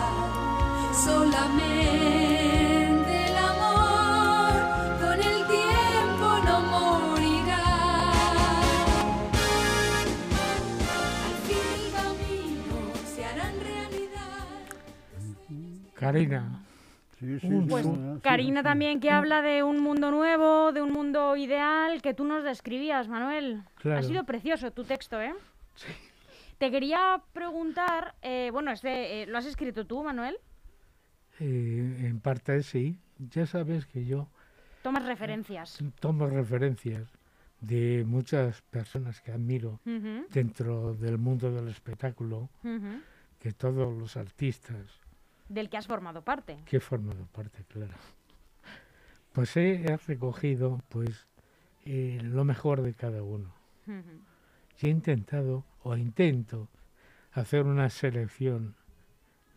Solamente 0.94 3.14
el 3.28 3.36
amor 3.38 4.54
con 5.00 5.18
el 5.20 5.40
tiempo 5.48 6.28
no 6.46 6.56
morirá. 6.72 7.66
Al 11.26 11.36
fin 11.46 11.68
el 11.76 11.86
camino 11.94 12.78
se 13.06 13.22
harán 13.26 13.56
realidad. 13.60 14.46
Karina, 15.96 16.42
Sí, 17.20 17.26
sí, 17.40 17.48
sí, 17.48 17.66
Pues 17.70 17.86
sí, 17.86 17.92
Karina 18.22 18.60
sí. 18.60 18.64
también 18.66 19.00
que 19.00 19.10
habla 19.10 19.42
de 19.42 19.64
un 19.64 19.80
mundo 19.80 20.12
nuevo, 20.12 20.74
de 20.74 20.82
un 20.82 20.92
mundo 20.92 21.38
ideal 21.38 22.02
que 22.02 22.14
tú 22.14 22.26
nos 22.26 22.44
describías, 22.44 23.08
Manuel. 23.08 23.64
Claro. 23.76 24.00
Ha 24.00 24.04
sido 24.04 24.26
precioso 24.26 24.70
tu 24.72 24.84
texto, 24.84 25.22
¿eh? 25.22 25.34
Te 26.58 26.72
quería 26.72 27.22
preguntar, 27.34 28.16
eh, 28.22 28.50
bueno, 28.52 28.72
este, 28.72 29.24
eh, 29.24 29.26
¿lo 29.28 29.38
has 29.38 29.46
escrito 29.46 29.86
tú, 29.86 30.04
Manuel? 30.04 30.38
eh, 31.40 31.98
en 32.08 32.20
parte 32.22 32.64
sí. 32.64 32.98
Ya 33.18 33.46
sabes 33.46 33.86
que 33.86 34.06
yo 34.06 34.28
Tomas 34.82 35.06
referencias. 35.06 35.80
tomo 36.00 36.28
referencias 36.28 37.08
de 37.62 38.04
muchas 38.06 38.62
personas 38.64 39.22
que 39.22 39.32
admiro 39.32 39.80
dentro 40.30 40.94
del 40.96 41.18
mundo 41.18 41.52
del 41.52 41.68
espectáculo, 41.70 42.50
ujú. 42.64 43.02
que 43.40 43.52
todos 43.54 43.98
los 43.98 44.18
artistas 44.18 45.00
Del 45.50 45.70
que 45.70 45.78
has 45.78 45.88
formado 45.88 46.22
parte. 46.24 46.58
que 46.66 46.78
he 46.78 46.80
formado 46.82 47.26
parte, 47.28 47.64
claro. 47.70 47.94
Pues 49.34 49.56
he, 49.58 49.86
he 49.86 49.98
recogido 49.98 50.82
pues 50.90 51.26
eh, 51.86 52.20
lo 52.22 52.44
mejor 52.46 52.82
de 52.82 52.94
cada 52.94 53.24
uno. 53.24 53.54
Ujú. 53.88 54.20
Y 54.82 54.88
he 54.88 54.90
intentado 54.90 55.64
o 55.84 55.96
intento 55.96 56.68
hacer 57.32 57.64
una 57.64 57.90
selección 57.90 58.76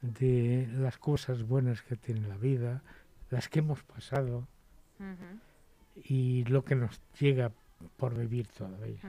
de 0.00 0.68
las 0.72 0.98
cosas 0.98 1.42
buenas 1.42 1.82
que 1.82 1.96
tiene 1.96 2.26
la 2.28 2.36
vida, 2.36 2.82
las 3.30 3.48
que 3.48 3.60
hemos 3.60 3.82
pasado 3.82 4.46
y 5.96 6.44
lo 6.44 6.64
que 6.64 6.74
nos 6.74 7.00
llega 7.18 7.52
por 7.96 8.16
vivir 8.16 8.46
todavía. 8.48 9.00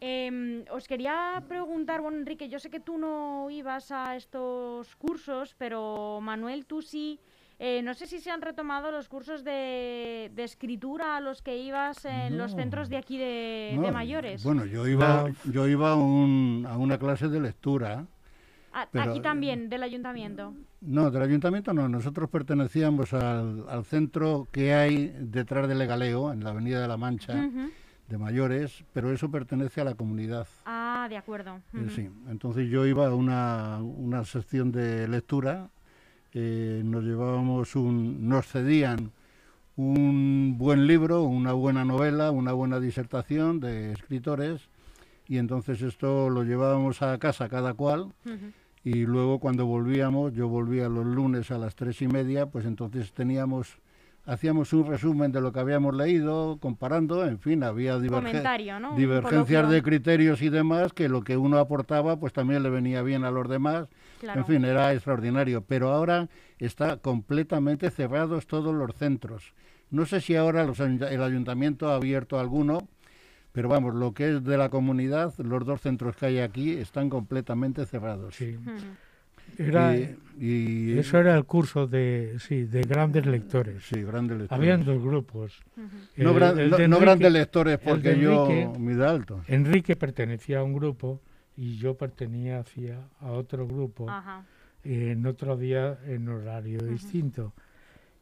Em, 0.00 0.64
os 0.70 0.88
quería 0.88 1.44
preguntar, 1.46 2.00
bueno, 2.00 2.16
Enrique, 2.16 2.48
yo 2.48 2.58
sé 2.58 2.70
que 2.70 2.80
tú 2.80 2.96
no 2.96 3.50
ibas 3.50 3.92
a 3.92 4.16
estos 4.16 4.96
cursos, 4.96 5.54
pero 5.58 6.20
Manuel, 6.22 6.64
tú 6.64 6.80
sí. 6.80 7.20
Eh, 7.62 7.82
no 7.82 7.92
sé 7.92 8.06
si 8.06 8.20
se 8.20 8.30
han 8.30 8.40
retomado 8.40 8.90
los 8.90 9.06
cursos 9.10 9.44
de, 9.44 10.32
de 10.34 10.44
escritura 10.44 11.18
a 11.18 11.20
los 11.20 11.42
que 11.42 11.58
ibas 11.58 12.06
en 12.06 12.38
los 12.38 12.54
centros 12.54 12.88
de 12.88 12.96
aquí 12.96 13.18
de, 13.18 13.72
No, 13.76 13.82
de 13.82 13.92
mayores. 13.92 14.42
Bueno, 14.42 14.64
yo 14.64 14.86
iba, 14.88 15.28
No. 15.28 15.52
yo 15.52 15.68
iba 15.68 15.92
a, 15.92 15.94
un- 15.94 16.66
a 16.66 16.78
una 16.78 16.96
clase 16.98 17.28
de 17.28 17.38
lectura. 17.38 18.06
A- 18.72 18.88
pero- 18.90 19.10
aquí 19.10 19.20
también, 19.20 19.68
del 19.68 19.82
ayuntamiento. 19.82 20.54
No, 20.80 21.10
del 21.10 21.20
ayuntamiento 21.22 21.74
no. 21.74 21.86
Nosotros 21.86 22.30
pertenecíamos 22.30 23.12
al, 23.12 23.66
al 23.68 23.84
centro 23.84 24.48
que 24.50 24.72
hay 24.72 25.14
detrás 25.20 25.68
de 25.68 25.74
Legaleo, 25.74 26.32
en 26.32 26.42
la 26.42 26.50
Avenida 26.50 26.80
de 26.80 26.88
la 26.88 26.96
Mancha, 26.96 27.34
de 28.08 28.16
mayores, 28.18 28.84
pero 28.94 29.12
eso 29.12 29.30
pertenece 29.30 29.82
a 29.82 29.84
la 29.84 29.94
comunidad. 29.94 30.46
Ah, 30.64 31.08
de 31.10 31.18
acuerdo. 31.18 31.60
Eh. 31.74 31.88
Sí, 31.94 32.08
entonces 32.30 32.70
yo 32.70 32.86
iba 32.86 33.06
a 33.08 33.14
una, 33.14 33.80
una 33.82 34.24
sección 34.24 34.72
de 34.72 35.06
lectura, 35.08 35.68
eh, 36.32 36.82
nos 36.84 37.04
llevábamos 37.04 37.74
un, 37.76 38.28
nos 38.28 38.46
cedían 38.46 39.12
un 39.76 40.56
buen 40.58 40.86
libro, 40.86 41.22
una 41.22 41.52
buena 41.52 41.84
novela, 41.84 42.30
una 42.30 42.52
buena 42.52 42.80
disertación 42.80 43.60
de 43.60 43.92
escritores, 43.92 44.68
y 45.26 45.38
entonces 45.38 45.80
esto 45.80 46.28
lo 46.28 46.44
llevábamos 46.44 47.02
a 47.02 47.16
casa 47.18 47.48
cada 47.48 47.74
cual, 47.74 48.12
y 48.84 49.06
luego 49.06 49.38
cuando 49.38 49.66
volvíamos, 49.66 50.34
yo 50.34 50.48
volvía 50.48 50.88
los 50.88 51.06
lunes 51.06 51.50
a 51.50 51.58
las 51.58 51.76
tres 51.76 52.02
y 52.02 52.08
media, 52.08 52.46
pues 52.46 52.66
entonces 52.66 53.12
teníamos, 53.12 53.78
hacíamos 54.26 54.72
un 54.72 54.86
resumen 54.86 55.32
de 55.32 55.40
lo 55.40 55.52
que 55.52 55.60
habíamos 55.60 55.94
leído, 55.94 56.58
comparando, 56.60 57.24
en 57.26 57.38
fin, 57.38 57.62
había 57.62 57.98
divergencias 57.98 59.70
de 59.70 59.82
criterios 59.82 60.42
y 60.42 60.50
demás, 60.50 60.92
que 60.92 61.08
lo 61.08 61.22
que 61.22 61.36
uno 61.36 61.58
aportaba, 61.58 62.18
pues 62.18 62.32
también 62.32 62.62
le 62.62 62.70
venía 62.70 63.02
bien 63.02 63.24
a 63.24 63.30
los 63.30 63.48
demás. 63.48 63.88
Claro. 64.20 64.40
En 64.40 64.46
fin, 64.46 64.64
era 64.64 64.92
extraordinario. 64.92 65.62
Pero 65.62 65.90
ahora 65.90 66.28
está 66.58 66.98
completamente 66.98 67.90
cerrados 67.90 68.46
todos 68.46 68.72
los 68.74 68.94
centros. 68.94 69.54
No 69.90 70.06
sé 70.06 70.20
si 70.20 70.36
ahora 70.36 70.64
los 70.64 70.78
el 70.78 71.22
ayuntamiento 71.22 71.88
ha 71.90 71.96
abierto 71.96 72.38
alguno, 72.38 72.86
pero 73.52 73.68
vamos, 73.68 73.94
lo 73.96 74.12
que 74.14 74.36
es 74.36 74.44
de 74.44 74.56
la 74.56 74.68
comunidad, 74.68 75.34
los 75.38 75.64
dos 75.66 75.80
centros 75.80 76.14
que 76.16 76.26
hay 76.26 76.38
aquí 76.38 76.72
están 76.74 77.08
completamente 77.10 77.84
cerrados. 77.86 78.36
Sí. 78.36 78.56
Era, 79.58 79.96
Y, 79.96 80.16
y- 80.38 80.98
eso 80.98 81.18
era 81.18 81.34
el 81.36 81.44
curso 81.44 81.86
de, 81.88 82.36
sí, 82.38 82.62
de 82.64 82.82
grandes 82.82 83.26
lectores. 83.26 83.82
sí, 83.84 84.00
grandes 84.02 84.38
lectores. 84.38 84.52
Habían 84.52 84.84
dos 84.84 85.02
grupos. 85.02 85.60
No, 86.16 86.30
El- 86.30 86.34
gran- 86.36 86.58
el 86.58 86.70
no- 86.70 86.76
de 86.76 86.86
no 86.88 86.96
Enrique- 86.96 87.04
grandes 87.04 87.32
lectores, 87.32 87.78
porque 87.78 88.18
yo 88.18 88.48
Enrique- 88.48 89.02
alto. 89.04 89.40
Enrique 89.48 89.96
pertenecía 89.96 90.60
a 90.60 90.62
un 90.62 90.72
grupo 90.74 91.20
y 91.60 91.76
yo 91.76 91.94
pertenecía 91.94 93.06
a 93.20 93.32
otro 93.32 93.66
grupo. 93.66 94.08
Ajá. 94.08 94.46
eh, 94.82 95.10
en 95.12 95.26
otro 95.26 95.58
día 95.58 95.98
en 96.06 96.26
horario 96.26 96.80
distinto. 96.80 97.52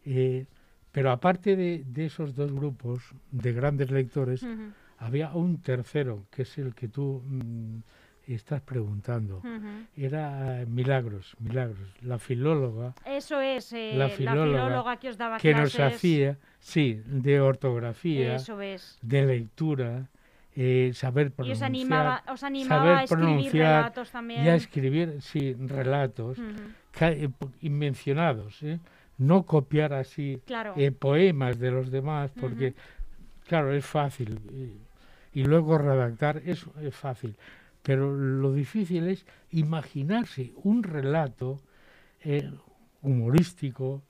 Eh, 0.04 0.46
pero 0.90 1.12
aparte 1.12 1.54
de, 1.54 1.84
de 1.86 2.06
esos 2.06 2.34
dos 2.34 2.52
grupos 2.52 3.14
de 3.30 3.52
grandes 3.52 3.92
lectores, 3.92 4.44
había 4.96 5.32
un 5.34 5.62
tercero, 5.62 6.26
que 6.32 6.42
es 6.42 6.58
el 6.58 6.74
que 6.74 6.88
tú 6.88 7.22
mm, 7.24 7.78
estás 8.26 8.60
preguntando. 8.62 9.40
Era 9.96 10.62
eh, 10.62 10.66
Milagros, 10.66 11.36
Milagros, 11.38 11.94
la 12.02 12.18
filóloga 12.18 12.94
Eso 13.04 13.40
es, 13.40 13.72
eh, 13.72 13.92
La 13.94 14.08
la, 14.08 14.10
filóloga 14.10 14.96
que 14.96 15.10
os 15.10 15.16
daba 15.16 15.38
que 15.38 15.54
nos 15.54 15.78
hacía, 15.78 16.38
sí, 16.58 17.00
de 17.06 17.40
ortografía, 17.40 18.34
Eso 18.34 18.60
es. 18.60 18.98
de 19.00 19.26
lectura, 19.26 20.08
eh, 20.56 20.90
saber 20.94 21.28
Y 21.28 21.30
pronunciar, 21.30 21.56
os 21.56 21.62
animaba, 21.62 22.22
os 22.32 22.42
animaba 22.42 22.80
saber 22.80 22.96
a 22.98 23.04
escribir 23.04 23.52
relatos 23.52 24.10
también. 24.10 24.44
y 24.44 24.48
a 24.48 24.54
escribir, 24.56 25.16
sí, 25.22 25.54
relatos. 25.54 26.38
Ca- 26.90 27.12
eh, 27.12 27.28
po- 27.28 27.52
invencionados, 27.60 28.62
¿eh? 28.62 28.80
no 29.18 29.44
copiar 29.44 29.92
así 29.92 30.40
Claro. 30.46 30.74
eh, 30.76 30.90
poemas 30.92 31.58
de 31.58 31.70
los 31.70 31.90
demás, 31.90 32.30
porque, 32.40 32.74
claro, 33.46 33.72
es 33.72 33.84
fácil. 33.84 34.40
eh, 34.52 34.76
y 35.34 35.44
luego 35.44 35.78
redactar 35.78 36.42
es, 36.44 36.64
es 36.80 36.94
fácil. 36.96 37.36
Pero 37.82 38.12
lo 38.16 38.52
difícil 38.52 39.06
es 39.08 39.24
imaginarse 39.52 40.52
un 40.64 40.82
relato 40.82 41.60
eh, 42.24 42.50
humorístico, 43.02 44.02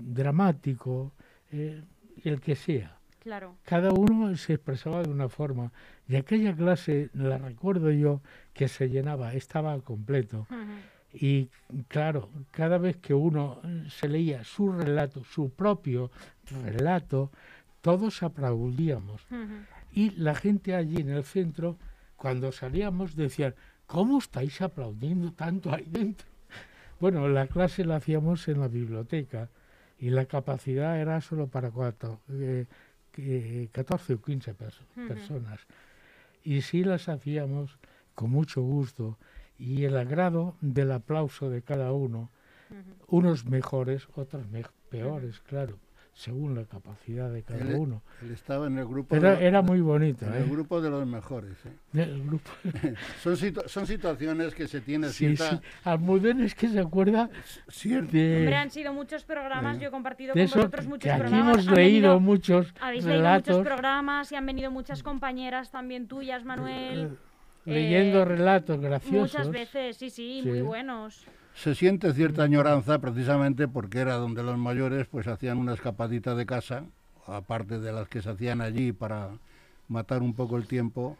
dramático, 0.00 1.12
el 1.50 2.40
que 2.40 2.54
sea. 2.56 2.96
Claro. 3.24 3.56
Cada 3.64 3.90
uno 3.90 4.36
se 4.36 4.52
expresaba 4.52 5.02
de 5.02 5.08
una 5.08 5.30
forma. 5.30 5.72
Y 6.06 6.16
aquella 6.16 6.54
clase, 6.54 7.08
la 7.14 7.38
recuerdo 7.38 7.90
yo, 7.90 8.20
que 8.52 8.68
se 8.68 8.90
llenaba, 8.90 9.32
estaba 9.32 9.80
completo. 9.80 10.46
Y 11.10 11.48
claro, 11.88 12.28
cada 12.50 12.76
vez 12.76 12.98
que 12.98 13.14
uno 13.14 13.62
se 13.88 14.08
leía 14.08 14.44
su 14.44 14.70
relato, 14.70 15.24
su 15.24 15.48
propio 15.48 16.10
relato, 16.64 17.30
todos 17.80 18.22
aplaudíamos. 18.22 19.26
Y 19.90 20.10
la 20.10 20.34
gente 20.34 20.74
allí 20.74 21.00
en 21.00 21.08
el 21.08 21.24
centro, 21.24 21.78
cuando 22.16 22.52
salíamos, 22.52 23.16
decían, 23.16 23.54
¿cómo 23.86 24.18
estáis 24.18 24.60
aplaudiendo 24.60 25.32
tanto 25.32 25.72
ahí 25.72 25.86
dentro? 25.88 26.28
Bueno, 27.00 27.26
la 27.28 27.46
clase 27.46 27.86
la 27.86 27.96
hacíamos 27.96 28.48
en 28.48 28.60
la 28.60 28.68
biblioteca 28.68 29.48
y 29.98 30.10
la 30.10 30.26
capacidad 30.26 31.00
era 31.00 31.20
solo 31.20 31.46
para 31.46 31.70
cuatro, 31.70 32.20
eh, 32.28 32.66
que 33.14 33.68
14 33.72 34.14
o 34.14 34.20
15 34.20 34.54
perso- 34.54 34.82
Ujú. 34.96 35.06
personas. 35.08 35.60
Y 36.42 36.62
sí 36.62 36.82
las 36.84 37.08
hacíamos 37.08 37.78
con 38.14 38.30
mucho 38.30 38.60
gusto 38.60 39.16
y 39.58 39.84
el 39.84 39.96
agrado 39.96 40.56
del 40.60 40.90
aplauso 40.92 41.48
de 41.48 41.62
cada 41.62 41.92
uno, 41.92 42.30
unos 43.06 43.44
mejores, 43.46 44.08
otros 44.16 44.48
me- 44.48 44.64
peores, 44.90 45.40
claro. 45.40 45.78
Según 46.14 46.54
la 46.54 46.64
capacidad 46.64 47.28
de 47.30 47.42
cada 47.42 47.60
Él- 47.60 47.74
uno. 47.74 48.02
Él 48.22 48.30
estaba 48.30 48.68
en 48.68 48.78
el 48.78 48.86
grupo, 48.86 49.08
Pero 49.10 49.36
de, 49.36 49.44
era 49.46 49.62
muy 49.62 49.80
bonito, 49.80 50.24
en 50.26 50.34
el 50.34 50.44
¿eh? 50.44 50.48
grupo 50.48 50.80
de 50.80 50.88
los 50.88 51.04
mejores. 51.06 51.56
¿eh? 51.92 52.20
Grupo. 52.24 52.50
Son, 53.22 53.36
situ- 53.36 53.66
son 53.66 53.86
situaciones 53.86 54.54
que 54.54 54.68
se 54.68 54.80
tiene 54.80 55.08
Sí, 55.08 55.34
cierta... 55.36 55.50
sí. 55.56 55.60
Almudena 55.84 56.44
es 56.44 56.54
que 56.54 56.68
se 56.68 56.78
acuerda 56.78 57.28
cier- 57.68 58.06
de, 58.08 58.38
Hombre, 58.38 58.54
han 58.56 58.70
sido 58.70 58.92
muchos 58.92 59.24
programas, 59.24 59.78
yo 59.80 59.88
he 59.88 59.90
compartido 59.90 60.34
de 60.34 60.40
con 60.40 60.44
eso 60.44 60.56
vosotros 60.58 60.86
muchos 60.86 61.02
que 61.04 61.10
aquí 61.10 61.20
programas. 61.20 61.54
hemos 61.56 61.68
han 61.68 61.74
leído 61.74 62.08
venido- 62.14 62.20
muchos 62.20 62.74
Habéis 62.80 63.04
leído 63.04 63.18
relatos, 63.18 63.56
muchos 63.58 63.66
programas 63.66 64.32
y 64.32 64.36
han 64.36 64.46
venido 64.46 64.70
muchas 64.70 65.02
compañeras 65.02 65.70
también 65.72 66.06
tuyas, 66.06 66.44
Manuel. 66.44 67.18
eh, 67.66 67.72
leyendo 67.72 68.22
eh, 68.22 68.24
relatos 68.24 68.80
graciosos. 68.80 69.32
Muchas 69.34 69.50
veces, 69.50 69.96
sí, 69.96 70.10
sí, 70.10 70.40
Sí. 70.42 70.48
muy 70.48 70.62
buenos. 70.62 71.26
Se 71.54 71.74
siente 71.74 72.12
cierta 72.12 72.42
añoranza 72.42 72.98
precisamente 72.98 73.68
porque 73.68 74.00
era 74.00 74.14
donde 74.16 74.42
los 74.42 74.58
mayores 74.58 75.06
pues 75.06 75.26
hacían 75.28 75.58
una 75.58 75.74
escapadita 75.74 76.34
de 76.34 76.46
casa, 76.46 76.84
aparte 77.26 77.78
de 77.78 77.92
las 77.92 78.08
que 78.08 78.22
se 78.22 78.30
hacían 78.30 78.60
allí 78.60 78.92
para 78.92 79.30
matar 79.88 80.22
un 80.22 80.34
poco 80.34 80.56
el 80.56 80.66
tiempo. 80.66 81.16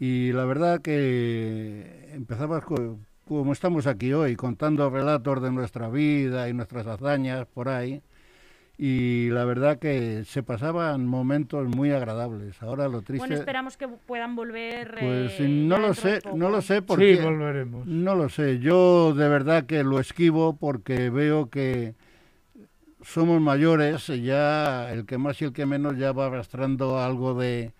Y 0.00 0.32
la 0.32 0.44
verdad 0.44 0.80
que 0.80 2.10
empezabas 2.12 2.64
co- 2.64 2.98
como 3.26 3.52
estamos 3.52 3.86
aquí 3.86 4.12
hoy, 4.12 4.36
contando 4.36 4.90
relatos 4.90 5.42
de 5.42 5.50
nuestra 5.52 5.88
vida 5.88 6.48
y 6.48 6.54
nuestras 6.54 6.86
hazañas 6.86 7.46
por 7.46 7.68
ahí. 7.68 8.02
Y 8.80 9.28
la 9.30 9.44
verdad 9.44 9.80
que 9.80 10.22
se 10.24 10.44
pasaban 10.44 11.04
momentos 11.04 11.66
muy 11.66 11.90
agradables. 11.90 12.62
Ahora 12.62 12.86
lo 12.86 13.02
triste... 13.02 13.18
Bueno, 13.18 13.34
esperamos 13.34 13.76
que 13.76 13.88
puedan 13.88 14.36
volver. 14.36 14.94
pues 15.00 15.40
eh, 15.40 15.48
no 15.48 15.78
lo 15.78 15.94
sé, 15.94 16.20
no 16.32 16.48
lo 16.48 16.62
sé 16.62 16.80
porque... 16.80 17.16
Sí, 17.16 17.22
volveremos. 17.22 17.86
No 17.88 18.14
lo 18.14 18.28
sé, 18.28 18.60
yo 18.60 19.14
de 19.14 19.28
verdad 19.28 19.66
que 19.66 19.82
lo 19.82 19.98
esquivo 19.98 20.56
porque 20.56 21.10
veo 21.10 21.50
que 21.50 21.96
somos 23.02 23.40
mayores, 23.40 24.08
y 24.10 24.22
ya 24.22 24.92
el 24.92 25.06
que 25.06 25.18
más 25.18 25.40
y 25.42 25.46
el 25.46 25.52
que 25.52 25.66
menos 25.66 25.96
ya 25.96 26.12
va 26.12 26.26
arrastrando 26.26 27.00
algo 27.00 27.34
de, 27.34 27.72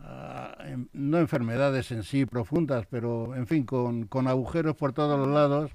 ah, 0.00 0.56
em- 0.66 0.88
no 0.94 1.18
enfermedades 1.18 1.90
en 1.90 2.02
sí 2.04 2.24
profundas, 2.26 2.86
pero 2.88 3.34
en 3.34 3.46
fin, 3.46 3.64
con, 3.64 4.06
con 4.06 4.28
agujeros 4.28 4.76
por 4.76 4.92
todos 4.94 5.18
los 5.18 5.28
lados. 5.28 5.72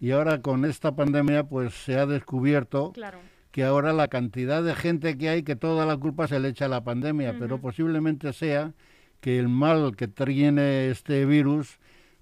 Y 0.00 0.10
ahora 0.10 0.42
con 0.42 0.64
esta 0.64 0.94
pandemia 0.94 1.44
pues 1.44 1.74
se 1.74 1.96
ha 1.98 2.06
descubierto 2.06 2.92
Claro. 2.92 3.18
Que 3.56 3.64
ahora 3.64 3.94
la 3.94 4.08
cantidad 4.08 4.62
de 4.62 4.74
gente 4.74 5.16
que 5.16 5.30
hay, 5.30 5.42
que 5.42 5.56
toda 5.56 5.86
la 5.86 5.96
culpa 5.96 6.28
se 6.28 6.38
le 6.38 6.48
echa 6.48 6.66
a 6.66 6.68
la 6.68 6.84
pandemia, 6.84 7.36
pero 7.38 7.58
posiblemente 7.58 8.34
sea 8.34 8.74
que 9.22 9.38
el 9.38 9.48
mal 9.48 9.96
que 9.96 10.08
tiene 10.08 10.90
este 10.90 11.24
virus 11.24 11.78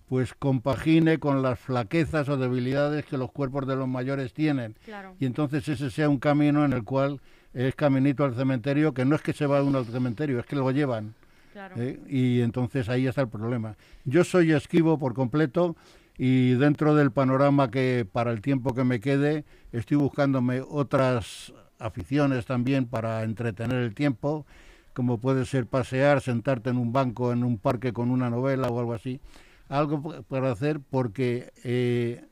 pues 0.08 0.32
compagine 0.32 1.18
con 1.18 1.42
las 1.42 1.58
flaquezas 1.58 2.28
o 2.28 2.36
debilidades 2.36 3.04
que 3.04 3.18
los 3.18 3.32
cuerpos 3.32 3.66
de 3.66 3.74
los 3.74 3.88
mayores 3.88 4.32
tienen. 4.32 4.76
Claro. 4.84 5.16
Y 5.18 5.26
entonces 5.26 5.66
ese 5.66 5.90
sea 5.90 6.08
un 6.08 6.20
camino 6.20 6.64
en 6.64 6.72
el 6.72 6.84
cual 6.84 7.20
es 7.52 7.74
caminito 7.74 8.22
al 8.22 8.36
cementerio, 8.36 8.94
que 8.94 9.04
no 9.04 9.16
es 9.16 9.22
que 9.22 9.32
se 9.32 9.46
va 9.46 9.60
uno 9.60 9.78
al 9.78 9.86
cementerio, 9.86 10.38
es 10.38 10.46
que 10.46 10.54
lo 10.54 10.70
llevan. 10.70 11.14
Claro. 11.52 11.74
¿eh? 11.82 11.98
Y 12.08 12.42
entonces 12.42 12.88
ahí 12.88 13.08
está 13.08 13.22
el 13.22 13.28
problema. 13.28 13.74
Yo 14.04 14.22
soy 14.22 14.52
esquivo 14.52 15.00
por 15.00 15.14
completo 15.14 15.74
y 16.16 16.52
dentro 16.54 16.94
del 16.94 17.10
panorama 17.10 17.70
que 17.70 18.06
para 18.10 18.30
el 18.30 18.40
tiempo 18.40 18.74
que 18.74 18.84
me 18.84 19.00
quede 19.00 19.44
estoy 19.72 19.96
buscándome 19.96 20.60
otras 20.60 21.52
aficiones 21.78 22.46
también 22.46 22.86
para 22.86 23.22
entretener 23.24 23.78
el 23.78 23.94
tiempo, 23.94 24.46
como 24.92 25.18
puede 25.18 25.44
ser 25.44 25.66
pasear, 25.66 26.20
sentarte 26.20 26.70
en 26.70 26.78
un 26.78 26.92
banco, 26.92 27.32
en 27.32 27.42
un 27.42 27.58
parque 27.58 27.92
con 27.92 28.10
una 28.10 28.30
novela 28.30 28.68
o 28.68 28.78
algo 28.78 28.94
así. 28.94 29.20
Algo 29.68 30.22
para 30.28 30.52
hacer 30.52 30.78
porque 30.78 31.52
eh, 31.64 32.24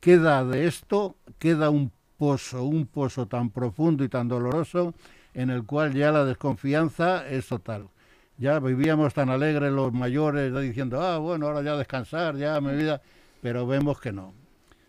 queda 0.00 0.44
de 0.44 0.66
esto, 0.66 1.16
queda 1.38 1.68
un 1.68 1.92
pozo, 2.16 2.64
un 2.64 2.86
pozo 2.86 3.26
tan 3.26 3.50
profundo 3.50 4.04
y 4.04 4.08
tan 4.08 4.28
doloroso 4.28 4.94
en 5.34 5.50
el 5.50 5.64
cual 5.64 5.92
ya 5.92 6.10
la 6.12 6.24
desconfianza 6.24 7.28
es 7.28 7.48
total. 7.48 7.88
Ya 8.36 8.58
vivíamos 8.58 9.14
tan 9.14 9.30
alegres 9.30 9.72
los 9.72 9.92
mayores, 9.92 10.52
ya 10.52 10.60
diciendo, 10.60 11.00
ah, 11.00 11.18
bueno, 11.18 11.46
ahora 11.46 11.62
ya 11.62 11.76
descansar, 11.76 12.36
ya 12.36 12.60
mi 12.60 12.74
vida, 12.74 13.00
pero 13.40 13.66
vemos 13.66 14.00
que 14.00 14.12
no. 14.12 14.34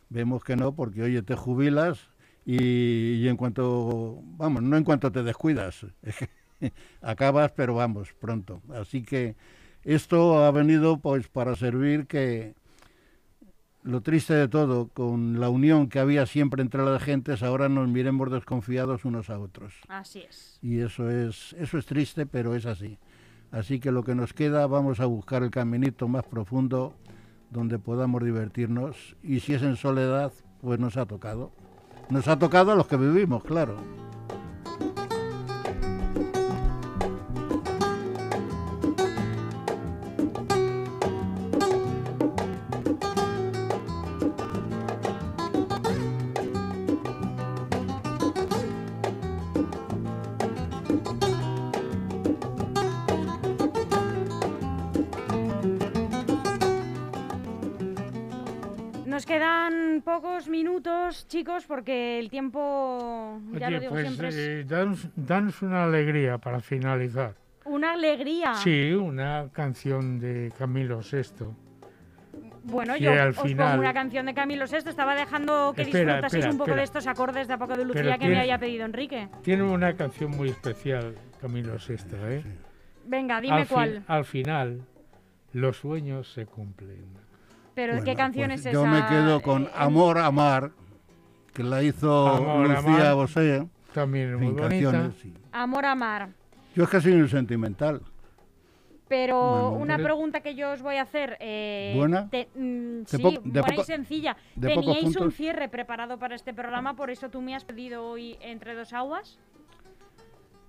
Vemos 0.09 0.43
que 0.43 0.55
no, 0.55 0.73
porque 0.73 1.03
oye, 1.03 1.21
te 1.21 1.35
jubilas 1.35 1.99
y, 2.45 3.15
y 3.15 3.27
en 3.27 3.37
cuanto, 3.37 4.19
vamos, 4.37 4.63
no 4.63 4.77
en 4.77 4.83
cuanto 4.83 5.11
te 5.11 5.23
descuidas, 5.23 5.85
es 6.01 6.15
que 6.15 6.29
acabas, 7.01 7.51
pero 7.51 7.75
vamos, 7.75 8.13
pronto. 8.19 8.61
Así 8.73 9.03
que 9.03 9.35
esto 9.83 10.43
ha 10.43 10.51
venido 10.51 10.97
pues 10.97 11.27
para 11.27 11.55
servir 11.55 12.07
que 12.07 12.55
lo 13.85 14.01
triste 14.01 14.33
de 14.33 14.47
todo, 14.47 14.87
con 14.87 15.39
la 15.39 15.49
unión 15.49 15.89
que 15.89 15.99
había 15.99 16.25
siempre 16.25 16.63
entre 16.63 16.83
las 16.83 17.03
gentes, 17.03 17.43
ahora 17.43 17.69
nos 17.69 17.87
miremos 17.87 18.31
desconfiados 18.31 19.05
unos 19.05 19.29
a 19.29 19.37
otros. 19.39 19.75
Así 19.87 20.21
es. 20.21 20.57
Y 20.63 20.79
eso 20.79 21.09
es, 21.11 21.53
eso 21.59 21.77
es 21.77 21.85
triste, 21.85 22.25
pero 22.25 22.55
es 22.55 22.65
así. 22.65 22.97
Así 23.55 23.79
que 23.79 23.89
lo 23.89 24.03
que 24.03 24.15
nos 24.15 24.33
queda, 24.33 24.67
vamos 24.67 24.99
a 24.99 25.05
buscar 25.05 25.41
el 25.41 25.49
caminito 25.49 26.09
más 26.09 26.25
profundo 26.25 26.93
donde 27.51 27.79
podamos 27.79 28.21
divertirnos. 28.21 29.15
Y 29.23 29.39
si 29.39 29.53
es 29.53 29.63
en 29.63 29.77
soledad, 29.77 30.33
pues 30.59 30.77
nos 30.77 30.97
ha 30.97 31.05
tocado. 31.05 31.53
Nos 32.09 32.27
ha 32.27 32.37
tocado 32.37 32.73
a 32.73 32.75
los 32.75 32.85
que 32.87 32.97
vivimos, 32.97 33.45
claro. 33.45 33.77
Nos 59.15 59.25
quedan 59.25 60.01
pocos 60.03 60.49
minutos, 60.49 61.25
chicos, 61.29 61.65
porque 61.65 62.19
el 62.19 62.29
tiempo, 62.29 63.39
ya 63.53 63.69
lo 63.69 63.77
Oye, 63.77 63.79
digo 63.79 63.91
pues 63.93 64.07
siempre, 64.07 64.27
es 64.27 64.35
eh, 64.37 64.63
danos, 64.67 65.07
danos 65.15 65.61
una 65.61 65.85
alegría 65.85 66.37
para 66.37 66.59
finalizar. 66.59 67.33
una 67.63 67.93
alegría. 67.93 68.55
Sí, 68.55 68.91
una 68.91 69.47
canción 69.53 70.19
de 70.19 70.51
Camilo 70.57 70.99
VI. 70.99 71.45
Bueno, 72.65 72.97
yo 72.97 73.09
al 73.13 73.29
os 73.29 73.39
final- 73.41 73.67
pongo 73.69 73.79
una 73.83 73.93
canción 73.93 74.25
de 74.25 74.33
Camilo 74.33 74.65
VI. 74.69 74.89
Estaba 74.89 75.15
dejando 75.15 75.71
que 75.73 75.83
Espera, 75.83 76.15
disfrutaseis 76.15 76.33
espera, 76.43 76.51
un 76.51 76.57
poco 76.57 76.71
espera. 76.71 76.81
de 76.81 76.83
estos 76.83 77.07
acordes 77.07 77.47
de 77.47 77.53
a 77.53 77.57
poco 77.57 77.77
de 77.77 77.85
Lucía 77.85 78.17
que 78.17 78.27
me 78.27 78.39
había 78.41 78.57
pedido 78.59 78.83
Enrique. 78.85 79.29
Tiene 79.43 79.63
una 79.63 79.95
canción 79.95 80.31
muy 80.31 80.49
especial, 80.49 81.15
Camilo 81.39 81.75
VI, 81.77 81.95
¿eh? 82.31 82.43
Venga, 83.05 83.39
dime 83.39 83.61
al, 83.61 83.67
cuál. 83.69 84.03
al 84.07 84.25
final, 84.25 84.81
los 85.53 85.77
sueños 85.77 86.33
se 86.33 86.45
cumplen. 86.45 87.23
Pero 87.75 87.93
Bueno, 87.93 88.05
¿qué 88.05 88.15
canción 88.15 88.47
pues 88.47 88.61
es 88.61 88.65
esa? 88.67 88.73
Yo 88.73 88.85
me 88.85 89.05
quedo 89.05 89.41
con 89.41 89.63
Eh, 89.63 89.69
Amor, 89.75 90.17
Amar, 90.17 90.71
que 91.53 91.61
la 91.63 91.83
hizo 91.83 92.27
Amor, 92.27 92.69
Lucía. 92.69 93.13
Bosé. 93.13 93.67
También 93.93 94.29
es 94.29 94.33
En 94.35 94.43
muy 94.43 94.53
bonita. 94.61 95.11
sí. 95.21 95.33
Amor 95.51 95.85
Amar. 95.85 96.29
Yo 96.75 96.83
es 96.83 96.89
que 96.89 97.01
soy 97.01 97.13
un 97.13 97.29
sentimental. 97.29 98.01
Pero 99.07 99.37
Bueno, 99.69 99.83
una 99.83 99.97
pregunta 99.97 100.39
que 100.41 100.55
yo 100.55 100.71
os 100.71 100.81
voy 100.81 100.95
a 100.95 101.03
hacer. 101.03 101.37
eh, 101.39 101.93
¿Buena? 101.95 102.27
te- 102.29 102.49
mm, 102.55 103.01
De 103.01 103.05
sí, 103.05 103.17
poco- 103.21 103.41
de 103.43 103.59
buena 103.61 103.67
y 103.67 103.75
poco- 103.77 103.83
sencilla. 103.83 104.35
de 104.55 104.67
¿Teníais 104.69 105.15
un 105.17 105.31
cierre 105.31 105.69
preparado 105.69 106.17
para 106.17 106.33
este 106.35 106.53
programa? 106.53 106.95
Por 106.95 107.11
eso 107.11 107.29
tú 107.29 107.39
me 107.41 107.55
has 107.55 107.63
pedido 107.65 108.03
hoy 108.03 108.35
Entre 108.41 108.73
dos 108.73 108.93
aguas. 108.93 109.37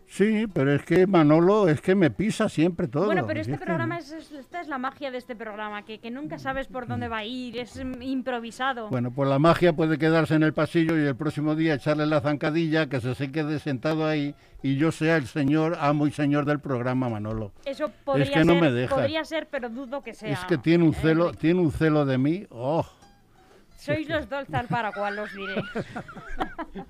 Sí, 0.09 0.47
pero 0.53 0.73
es 0.73 0.83
que 0.83 1.07
Manolo 1.07 1.69
es 1.69 1.81
que 1.81 1.95
me 1.97 2.11
pisa 2.11 2.49
siempre 2.49 2.87
todo. 2.87 3.07
Bueno, 3.07 3.27
pero 3.27 3.41
este 3.41 3.53
es 3.55 3.59
que- 3.59 3.65
programa 3.67 3.99
es, 3.99 4.13
es- 4.13 4.31
esta 4.31 4.61
es 4.61 4.69
la 4.69 4.79
magia 4.79 5.11
de 5.11 5.19
este 5.19 5.35
programa, 5.35 5.85
que, 5.85 5.99
que 5.99 6.11
nunca 6.13 6.39
sabes 6.39 6.69
por 6.69 6.87
dónde 6.87 7.09
va 7.09 7.19
a 7.19 7.25
ir, 7.25 7.59
es 7.59 7.77
improvisado. 8.01 8.89
Bueno, 8.89 9.11
pues 9.11 9.29
la 9.29 9.39
magia 9.41 9.73
puede 9.73 9.99
quedarse 9.99 10.35
en 10.37 10.45
el 10.45 10.55
pasillo 10.55 10.97
y 10.97 11.05
el 11.07 11.17
próximo 11.17 11.55
día 11.57 11.75
echarle 11.75 12.07
la 12.07 12.21
zancadilla, 12.21 12.89
que 12.89 13.01
se 13.01 13.15
se 13.17 13.33
quede 13.33 13.59
sentado 13.59 14.07
ahí 14.07 14.35
y 14.63 14.77
yo 14.77 14.93
sea 14.93 15.17
el 15.17 15.27
señor, 15.27 15.77
amo 15.81 16.07
y 16.07 16.13
señor 16.13 16.45
del 16.45 16.61
programa 16.61 17.09
Manolo. 17.09 17.53
Eso 17.65 17.91
podría, 18.05 18.31
que 18.33 18.45
no 18.45 18.53
ser, 18.55 18.63
me 18.63 18.71
deja. 18.71 18.95
podría 18.95 19.25
ser, 19.25 19.49
pero 19.51 19.69
dudo 19.71 20.03
que 20.03 20.15
sea. 20.15 20.31
es 20.33 20.45
que 20.45 20.57
tiene 20.57 20.85
un 20.85 20.95
celo, 20.95 21.25
Enrique. 21.27 21.41
tiene 21.41 21.61
un 21.61 21.73
celo 21.73 22.07
de 22.07 22.17
mí. 22.19 22.47
Oh, 22.51 22.87
Sois 23.77 24.09
los 24.09 24.29
dos 24.29 24.47
tal 24.49 24.67
para 24.69 24.91
cual, 24.93 25.19
os 25.19 25.35
diré. 25.35 25.55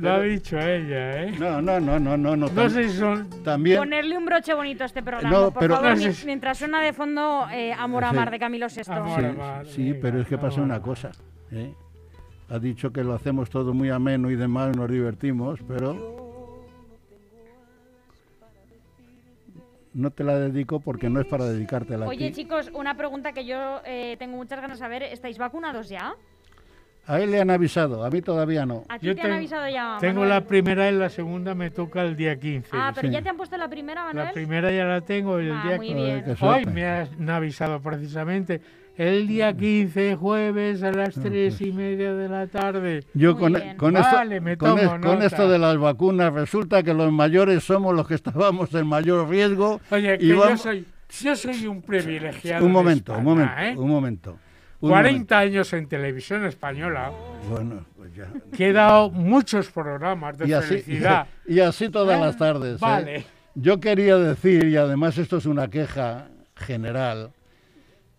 Lo 0.00 0.10
ha 0.12 0.20
dicho 0.22 0.58
ella, 0.58 1.22
¿eh? 1.24 1.32
no, 1.38 1.60
no, 1.60 1.78
no, 1.80 1.98
no, 1.98 2.16
no, 2.16 2.36
no. 2.36 2.48
No 2.48 2.70
sé 2.70 2.88
si 2.88 2.96
son... 2.98 3.28
También, 3.44 3.78
Ponerle 3.78 4.16
un 4.16 4.24
broche 4.24 4.54
bonito 4.54 4.82
a 4.82 4.86
este 4.86 5.02
programa, 5.02 5.30
No, 5.36 5.50
por 5.50 5.60
pero- 5.60 5.76
favor, 5.76 5.90
No 5.90 6.12
sé 6.12 6.26
mientras 6.26 6.58
suena 6.58 6.80
de 6.82 6.92
fondo 6.92 7.46
eh, 7.52 7.72
Amor 7.72 8.04
a. 8.04 8.12
Mar 8.12 8.30
de 8.30 8.38
Camilo 8.38 8.66
VI. 8.68 8.82
Amor. 8.92 9.20
sí, 9.20 9.26
Amar, 9.26 9.66
sí, 9.66 9.82
venga, 9.92 9.98
pero 10.02 10.20
es 10.20 10.26
que 10.28 10.38
pasa 10.38 10.60
una 10.62 10.80
cosa. 10.80 11.10
¿eh? 11.52 11.74
Ha 12.48 12.58
dicho 12.58 12.92
que 12.92 13.04
lo 13.04 13.14
hacemos 13.14 13.50
todo 13.50 13.72
muy 13.74 13.90
ameno 13.90 14.30
y 14.30 14.36
demás, 14.36 14.76
nos 14.76 14.90
divertimos, 14.90 15.60
pero 15.68 16.18
no 19.92 20.10
te 20.10 20.22
la 20.24 20.38
dedico 20.38 20.80
porque 20.80 21.10
no 21.10 21.20
es 21.20 21.26
para 21.26 21.44
dedicártela 21.44 22.06
a 22.06 22.08
Oye, 22.08 22.28
ti. 22.30 22.42
chicos, 22.42 22.70
una 22.74 22.96
pregunta 22.96 23.32
que 23.32 23.44
yo 23.44 23.80
eh, 23.84 24.16
tengo 24.18 24.36
muchas 24.36 24.60
ganas 24.60 24.78
de 24.78 24.84
saber. 24.84 25.02
¿Estáis 25.02 25.36
vacunados 25.38 25.88
ya? 25.88 26.14
A 27.06 27.18
él 27.20 27.32
le 27.32 27.40
han 27.40 27.50
avisado, 27.50 28.04
a 28.04 28.10
mí 28.10 28.22
todavía 28.22 28.64
no. 28.66 28.84
¿A 28.88 28.98
ti 28.98 29.06
Yo 29.06 29.14
te 29.14 29.22
han 29.22 29.26
tengo- 29.26 29.36
avisado 29.38 29.68
ya, 29.68 29.96
Tengo 29.98 30.20
Manuel? 30.20 30.28
la 30.28 30.40
primera 30.42 30.88
y 30.90 30.94
la 30.94 31.08
segunda 31.08 31.54
me 31.56 31.70
toca 31.70 32.02
el 32.02 32.14
día 32.16 32.38
15. 32.38 32.68
Ah, 32.72 32.92
pero 32.94 33.08
sí. 33.08 33.14
ya 33.14 33.20
te 33.22 33.28
han 33.30 33.36
puesto 33.36 33.56
la 33.56 33.68
primera, 33.68 34.04
Manuel. 34.04 34.26
La 34.26 34.32
primera 34.32 34.70
ya 34.70 34.84
la 34.84 35.00
tengo 35.00 35.40
y 35.40 35.46
el 35.46 35.52
Ah, 35.52 35.62
día 35.66 35.76
muy 35.76 35.92
bien. 35.94 36.22
Qué 36.24 36.30
Hoy 36.30 36.36
suerte. 36.36 36.70
me 36.70 36.86
han 36.86 37.28
avisado 37.30 37.80
precisamente 37.80 38.60
el 38.96 39.26
día 39.26 39.56
15, 39.56 40.14
jueves, 40.14 40.82
a 40.84 40.92
las 40.92 41.14
tres 41.14 41.60
y 41.62 41.72
media 41.72 42.14
de 42.14 42.28
la 42.28 42.46
tarde. 42.46 43.02
Yo 43.14 43.32
Muy 43.32 43.40
con, 43.40 43.52
bien. 43.54 43.76
con 43.76 43.96
esto, 43.96 44.14
Vale, 44.16 44.40
me 44.40 44.56
con, 44.56 44.68
tomo 44.70 44.82
es- 44.82 44.88
con 44.88 45.00
nota. 45.00 45.26
esto 45.26 45.48
de 45.48 45.58
las 45.58 45.78
vacunas 45.78 46.32
resulta 46.32 46.82
que 46.84 46.94
los 46.94 47.10
mayores 47.10 47.64
somos 47.64 47.92
los 47.96 48.06
que 48.06 48.14
estábamos 48.14 48.72
en 48.74 48.86
mayor 48.86 49.28
riesgo. 49.28 49.80
Oye, 49.90 50.16
que 50.18 50.24
y 50.26 50.28
yo, 50.28 50.38
vamos- 50.40 50.60
soy, 50.60 50.86
yo 51.22 51.34
soy 51.34 51.66
un 51.66 51.82
privilegiado. 51.82 52.62
un 52.64 52.70
de 52.70 52.74
momento, 52.74 53.12
un 53.14 53.18
España, 53.20 53.34
momento, 53.46 53.62
¿eh? 53.80 53.84
un 53.84 53.90
momento. 53.90 54.38
Un 54.80 54.90
40 54.90 55.38
años 55.38 55.72
en 55.72 55.86
televisión 55.88 56.44
española. 56.46 57.12
Bueno, 57.48 57.84
pues 57.96 58.14
ya. 58.14 58.28
que 58.56 58.68
he 58.68 58.72
dado 58.72 59.10
muchos 59.10 59.70
programas 59.70 60.38
de 60.38 60.48
Y 60.48 60.52
así, 60.52 60.68
felicidad. 60.68 61.26
y 61.46 61.60
así 61.60 61.88
todas 61.88 62.18
Ah, 62.20 62.26
las 62.26 62.36
tardes. 62.36 62.74
¿eh? 62.76 62.78
Vale. 62.80 63.24
Yo 63.54 63.80
quería 63.80 64.16
decir, 64.16 64.64
y 64.64 64.76
además 64.76 65.18
esto 65.18 65.36
es 65.38 65.46
una 65.46 65.68
queja 65.68 66.28
general, 66.56 67.32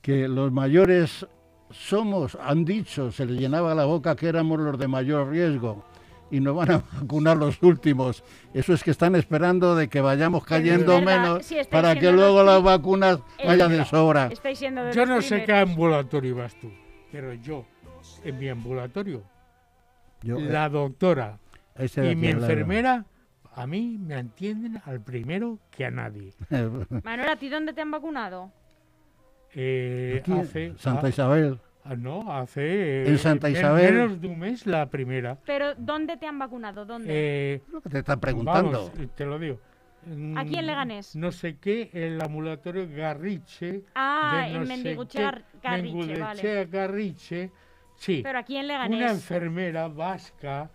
que 0.01 0.27
los 0.27 0.51
mayores 0.51 1.25
somos, 1.71 2.37
han 2.41 2.65
dicho, 2.65 3.11
se 3.11 3.25
les 3.25 3.39
llenaba 3.39 3.73
la 3.73 3.85
boca 3.85 4.15
que 4.15 4.27
éramos 4.27 4.59
los 4.59 4.77
de 4.77 4.87
mayor 4.87 5.29
riesgo 5.29 5.85
y 6.31 6.39
nos 6.39 6.55
van 6.55 6.71
a 6.71 6.83
vacunar 7.01 7.37
los 7.37 7.61
últimos. 7.61 8.23
Eso 8.53 8.73
es 8.73 8.83
que 8.83 8.91
están 8.91 9.15
esperando 9.15 9.75
de 9.75 9.89
que 9.89 10.01
vayamos 10.01 10.43
cayendo 10.43 10.93
verdad, 10.99 11.41
menos 11.41 11.67
para 11.69 11.95
que 11.95 12.11
luego 12.11 12.43
las 12.43 12.63
vacunas 12.63 13.19
Es 13.37 13.47
vayan 13.47 13.71
de 13.71 13.85
sobra. 13.85 14.29
De 14.29 14.91
Yo 14.93 15.05
no 15.05 15.21
sé 15.21 15.43
qué 15.43 15.53
ambulatorio 15.53 16.35
vas 16.35 16.55
tú, 16.59 16.71
pero 17.11 17.33
yo, 17.33 17.65
en 18.23 18.39
mi 18.39 18.49
ambulatorio, 18.49 19.23
Yo, 20.23 20.37
eh, 20.37 20.43
la 20.43 20.69
doctora 20.69 21.37
y 21.77 22.15
mi 22.15 22.29
enfermera, 22.29 23.05
a 23.53 23.67
mí 23.67 23.97
me 23.99 24.15
atienden 24.15 24.81
al 24.85 25.01
primero 25.01 25.59
que 25.69 25.85
a 25.85 25.91
nadie. 25.91 26.33
Manuel, 27.03 27.29
¿a 27.29 27.35
ti 27.35 27.49
dónde 27.49 27.73
te 27.73 27.81
han 27.81 27.91
vacunado? 27.91 28.51
Eh, 29.53 30.19
Aquí, 30.21 30.31
hace, 30.31 30.73
Santa 30.77 31.07
ah, 31.07 31.09
Isabel. 31.09 31.59
Ah, 31.83 31.95
no, 31.95 32.31
hace... 32.31 33.07
En 33.07 33.17
Santa 33.17 33.47
men- 33.47 33.57
Isabel. 33.57 33.93
Menos 33.93 34.21
de 34.21 34.27
un 34.27 34.39
mes 34.39 34.65
la 34.67 34.89
primera. 34.89 35.37
Pero 35.45 35.75
¿dónde 35.75 36.17
te 36.17 36.25
han 36.27 36.39
vacunado? 36.39 36.85
¿Dónde? 36.85 37.07
Eh, 37.09 37.61
Lo 37.71 37.81
que 37.81 37.89
te 37.89 37.99
están 37.99 38.19
preguntando. 38.19 38.91
Vamos, 38.95 39.15
te 39.15 39.25
lo 39.25 39.37
digo. 39.39 39.59
Mm, 40.05 40.37
Aquí 40.37 40.55
en 40.57 40.65
Leganés. 40.65 41.15
No 41.15 41.31
sé 41.31 41.57
qué, 41.57 41.89
el 41.93 42.19
ambulatorio 42.21 42.87
Garriche. 42.89 43.83
ah, 43.93 44.45
de 44.47 44.53
no 44.53 44.61
en 44.61 44.67
sé 44.67 44.73
Mendiguchea 44.73 45.31
qué, 45.31 45.59
Garriche, 45.61 46.19
vale. 46.19 46.65
Garriche, 46.65 47.51
Sí, 47.97 48.21
Pero 48.23 48.39
aquí 48.39 48.57
en 48.57 48.65
una 48.65 48.73
Leganés 48.87 49.11
enfermera 49.11 49.87
vasca, 49.87 50.71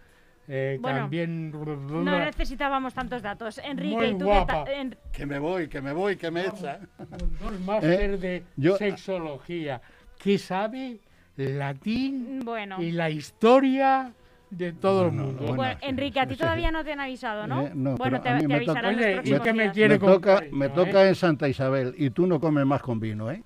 eh, 0.46 0.78
Bueno, 0.80 0.98
también... 1.00 1.50
no 1.50 2.18
necesitábamos 2.20 2.94
tantos 2.94 3.20
datos. 3.20 3.58
Enrique, 3.58 3.96
Muy 3.96 4.06
¿y 4.06 4.14
tú 4.18 4.26
guapa. 4.26 4.64
En- 4.72 4.96
Que 5.10 5.26
me 5.26 5.40
voy, 5.40 5.66
que 5.66 5.80
me 5.80 5.92
voy, 5.92 6.14
que 6.14 6.30
me 6.30 6.42
echa. 6.42 6.78
con 6.96 7.18
dos 7.40 7.60
máster 7.66 8.20
de 8.20 8.36
Eh, 8.36 8.42
yo- 8.54 8.76
sexología, 8.76 9.82
que 10.26 10.38
sabe 10.38 10.98
latín 11.36 12.40
Bueno, 12.44 12.82
y 12.82 12.90
la 12.90 13.10
historia 13.10 14.12
de 14.50 14.72
todo 14.72 15.06
el 15.06 15.12
No, 15.12 15.22
no, 15.22 15.26
mundo. 15.26 15.54
bueno, 15.54 15.78
Enrique, 15.82 16.18
a 16.18 16.26
ti 16.26 16.34
sí. 16.34 16.40
todavía 16.40 16.70
no 16.72 16.84
te 16.84 16.92
han 16.92 17.00
avisado, 17.00 17.46
¿no? 17.46 17.62
Eh, 17.66 17.70
no, 17.74 17.96
bueno, 17.96 18.20
te, 18.20 18.28
a 18.28 18.34
mí 18.34 18.40
te 18.42 18.48
me 18.48 18.54
avisarán 18.56 18.82
toca- 18.82 18.90
los 18.92 19.00
Oye, 19.00 19.10
¿y 19.10 19.14
próximos 19.14 19.42
qué 19.42 19.52
me 19.52 19.62
días. 19.62 20.00
toca, 20.00 20.42
me 20.50 20.66
¿eh? 20.66 20.70
toca 20.70 21.08
en 21.08 21.14
Santa 21.14 21.48
Isabel 21.48 21.94
y 21.96 22.10
tú 22.10 22.26
no 22.26 22.40
comes 22.40 22.66
más 22.66 22.82
con 22.82 22.98
vino, 22.98 23.30
¿eh? 23.30 23.42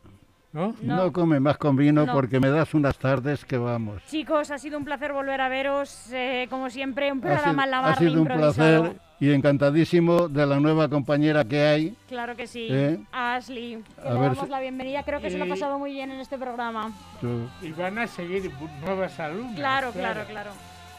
¿No? 0.52 0.74
No. 0.82 0.96
No, 0.96 1.12
comes 1.12 1.40
más 1.40 1.56
con 1.58 1.76
vino 1.76 2.04
No. 2.04 2.12
porque 2.12 2.40
me 2.40 2.50
das 2.50 2.74
unas 2.74 2.98
tardes 2.98 3.44
que 3.44 3.56
vamos. 3.56 4.02
Chicos, 4.08 4.50
ha 4.50 4.58
sido 4.58 4.78
un 4.78 4.84
placer 4.84 5.12
volver 5.12 5.40
a 5.40 5.48
veros. 5.48 6.08
eh, 6.12 6.48
como 6.50 6.68
siempre, 6.70 7.12
un 7.12 7.20
programa 7.20 7.66
la 7.66 7.78
ha 7.86 7.94
sido 7.94 8.20
un 8.20 8.26
placer 8.26 8.96
y 9.20 9.30
encantadísimo 9.32 10.26
de 10.28 10.46
la 10.46 10.58
nueva 10.58 10.88
compañera 10.88 11.44
que 11.44 11.62
hay. 11.62 11.96
Claro 12.08 12.34
que 12.34 12.48
sí. 12.48 12.66
¿Eh? 12.68 12.98
A 13.12 13.36
Ashley, 13.36 13.82
que 13.94 14.00
A 14.08 14.12
le 14.14 14.18
ver 14.20 14.30
damos 14.30 14.44
si- 14.46 14.50
la 14.50 14.60
bienvenida. 14.60 15.02
Creo 15.04 15.20
que 15.20 15.30
se 15.30 15.38
lo 15.38 15.44
ha 15.44 15.48
pasado 15.48 15.78
muy 15.78 15.92
bien 15.92 16.10
en 16.10 16.18
este 16.18 16.36
programa. 16.36 16.90
Tú- 17.20 17.48
Y 17.62 17.70
van 17.70 17.98
a 17.98 18.06
seguir 18.08 18.50
nuevas 18.84 19.20
alumnas. 19.20 19.54
Claro, 19.54 19.92
claro, 19.92 20.22
claro. 20.28 20.50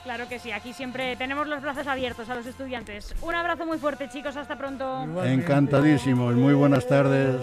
Claro 0.04 0.28
que 0.28 0.40
sí, 0.40 0.52
aquí 0.52 0.74
siempre 0.74 1.16
tenemos 1.16 1.46
los 1.46 1.62
brazos 1.62 1.86
abiertos 1.86 2.28
a 2.28 2.34
los 2.34 2.46
estudiantes. 2.48 3.14
Un 3.22 3.36
abrazo 3.36 3.68
muy 3.68 3.78
fuerte, 3.78 4.10
chicos, 4.10 4.36
hasta 4.36 4.56
pronto. 4.58 5.04
Igualmente. 5.06 5.44
Encantadísimos, 5.44 6.34
muy 6.34 6.56
buenas 6.56 6.88
tardes. 6.88 7.36